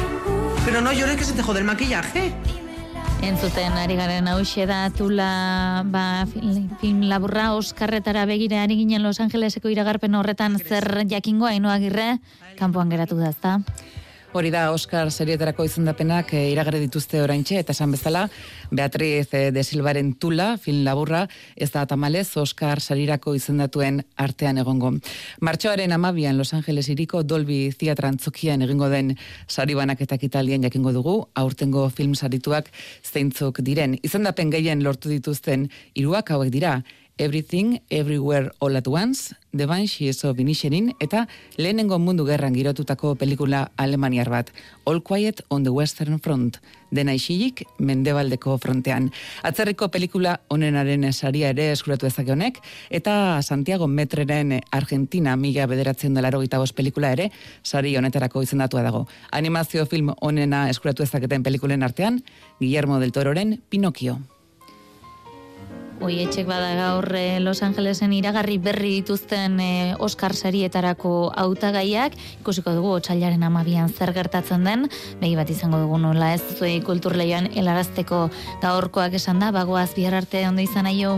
Pero 0.65 0.81
no 0.81 0.93
llores 0.93 1.17
que 1.17 1.23
se 1.23 1.33
te 1.33 1.43
jode 1.43 1.59
el 1.59 1.65
maquillaje. 1.65 2.33
Entzuten 3.21 3.77
ari 3.77 3.95
garen 3.95 4.25
hause 4.27 4.65
da 4.65 4.89
tula 4.89 5.83
ba, 5.85 6.25
film, 6.81 7.03
laburra 7.05 7.51
Oskarretara 7.53 8.25
begira 8.25 8.63
ari 8.63 8.79
ginen 8.79 9.03
Los 9.05 9.19
Angeleseko 9.21 9.69
iragarpen 9.69 10.17
horretan 10.17 10.57
zer 10.57 11.05
jakingo 11.07 11.45
hainoa 11.45 11.75
agirre, 11.77 12.17
kanpoan 12.57 12.89
geratu 12.89 13.19
da, 13.21 13.29
ezta? 13.29 13.59
Hori 14.31 14.47
da 14.47 14.69
Oscar 14.71 15.09
serietarako 15.11 15.65
izendapenak 15.67 16.29
e, 16.31 16.45
iragarri 16.53 16.79
dituzte 16.85 17.19
oraintxe 17.19 17.57
eta 17.59 17.73
esan 17.75 17.91
bezala 17.91 18.21
Beatriz 18.71 19.27
e, 19.35 19.49
de 19.51 19.63
Silvaren 19.67 20.13
Tula 20.15 20.53
film 20.55 20.85
laburra 20.85 21.25
ez 21.57 21.67
da 21.73 21.83
tamalez 21.85 22.37
Oscar 22.39 22.79
sarirako 22.79 23.33
izendatuen 23.35 23.99
artean 24.15 24.61
egongo. 24.63 24.93
Martxoaren 25.41 25.91
amabian 25.91 26.39
Los 26.39 26.53
Angeles 26.53 26.87
iriko 26.87 27.25
Dolby 27.27 27.73
Theatre 27.75 28.07
antzokian 28.07 28.63
egingo 28.63 28.87
den 28.87 29.17
sari 29.49 29.75
banaketak 29.75 30.23
italien 30.23 30.63
jakingo 30.63 30.95
dugu, 30.95 31.17
aurtengo 31.35 31.89
film 31.89 32.15
sarituak 32.15 32.71
zeintzuk 33.03 33.59
diren. 33.59 33.99
Izendapen 34.01 34.55
gehien 34.55 34.79
lortu 34.87 35.11
dituzten 35.11 35.67
hiruak 35.93 36.31
hauek 36.31 36.55
dira, 36.55 36.77
Everything, 37.17 37.81
Everywhere, 37.89 38.51
All 38.59 38.75
at 38.75 38.87
Once, 38.87 39.35
The 39.53 39.67
Banshees 39.67 40.23
of 40.23 40.39
Inisherin, 40.39 40.95
eta 40.99 41.27
lehenengo 41.57 41.99
mundu 41.99 42.25
gerran 42.25 42.55
girotutako 42.55 43.15
pelikula 43.15 43.71
alemaniar 43.77 44.29
bat, 44.29 44.49
All 44.85 45.01
Quiet 45.01 45.41
on 45.49 45.63
the 45.63 45.69
Western 45.69 46.19
Front, 46.19 46.57
dena 46.89 47.13
isilik 47.13 47.63
mendebaldeko 47.77 48.57
frontean. 48.57 49.11
Atzerriko 49.43 49.91
pelikula 49.91 50.39
onenaren 50.49 51.11
saria 51.13 51.53
ere 51.53 51.71
eskuratu 51.75 52.07
ezak 52.07 52.33
honek, 52.33 52.57
eta 52.89 53.41
Santiago 53.43 53.87
Metreren 53.87 54.61
Argentina 54.71 55.35
mila 55.35 55.67
bederatzen 55.67 56.13
delaro 56.13 56.41
gita 56.41 56.63
pelikula 56.75 57.11
ere, 57.11 57.31
sari 57.61 57.95
honetarako 57.95 58.41
izendatua 58.41 58.83
dago. 58.83 59.07
Animazio 59.31 59.85
film 59.85 60.13
onena 60.21 60.69
eskuratu 60.69 61.03
ezaketen 61.03 61.43
pelikulen 61.43 61.83
artean, 61.83 62.23
Guillermo 62.59 62.99
del 62.99 63.11
Tororen 63.11 63.61
Pinokio. 63.69 64.19
Oi, 66.01 66.15
etxek 66.23 66.47
bada 66.49 66.71
gaur 66.73 67.05
eh, 67.13 67.37
Los 67.45 67.59
Angelesen 67.61 68.09
iragarri 68.17 68.55
berri 68.57 68.95
dituzten 68.95 69.59
eh, 69.61 69.93
Oscar 70.01 70.33
sarietarako 70.33 71.11
hautagaiak 71.37 72.15
ikusiko 72.39 72.73
dugu 72.73 72.95
otsailaren 72.95 73.45
amabian 73.45 73.93
zer 73.93 74.09
gertatzen 74.15 74.65
den, 74.65 74.87
behi 75.21 75.35
bat 75.37 75.53
izango 75.53 75.83
dugu 75.83 76.01
nola 76.01 76.31
ez 76.33 76.41
zuei 76.57 76.79
kulturleioan 76.81 77.51
helarazteko 77.53 78.23
gaurkoak 78.65 79.21
esan 79.21 79.45
da, 79.45 79.53
bagoaz 79.53 79.91
bihar 79.93 80.17
arte 80.23 80.41
ondo 80.49 80.65
izan 80.65 80.89
aio. 80.89 81.13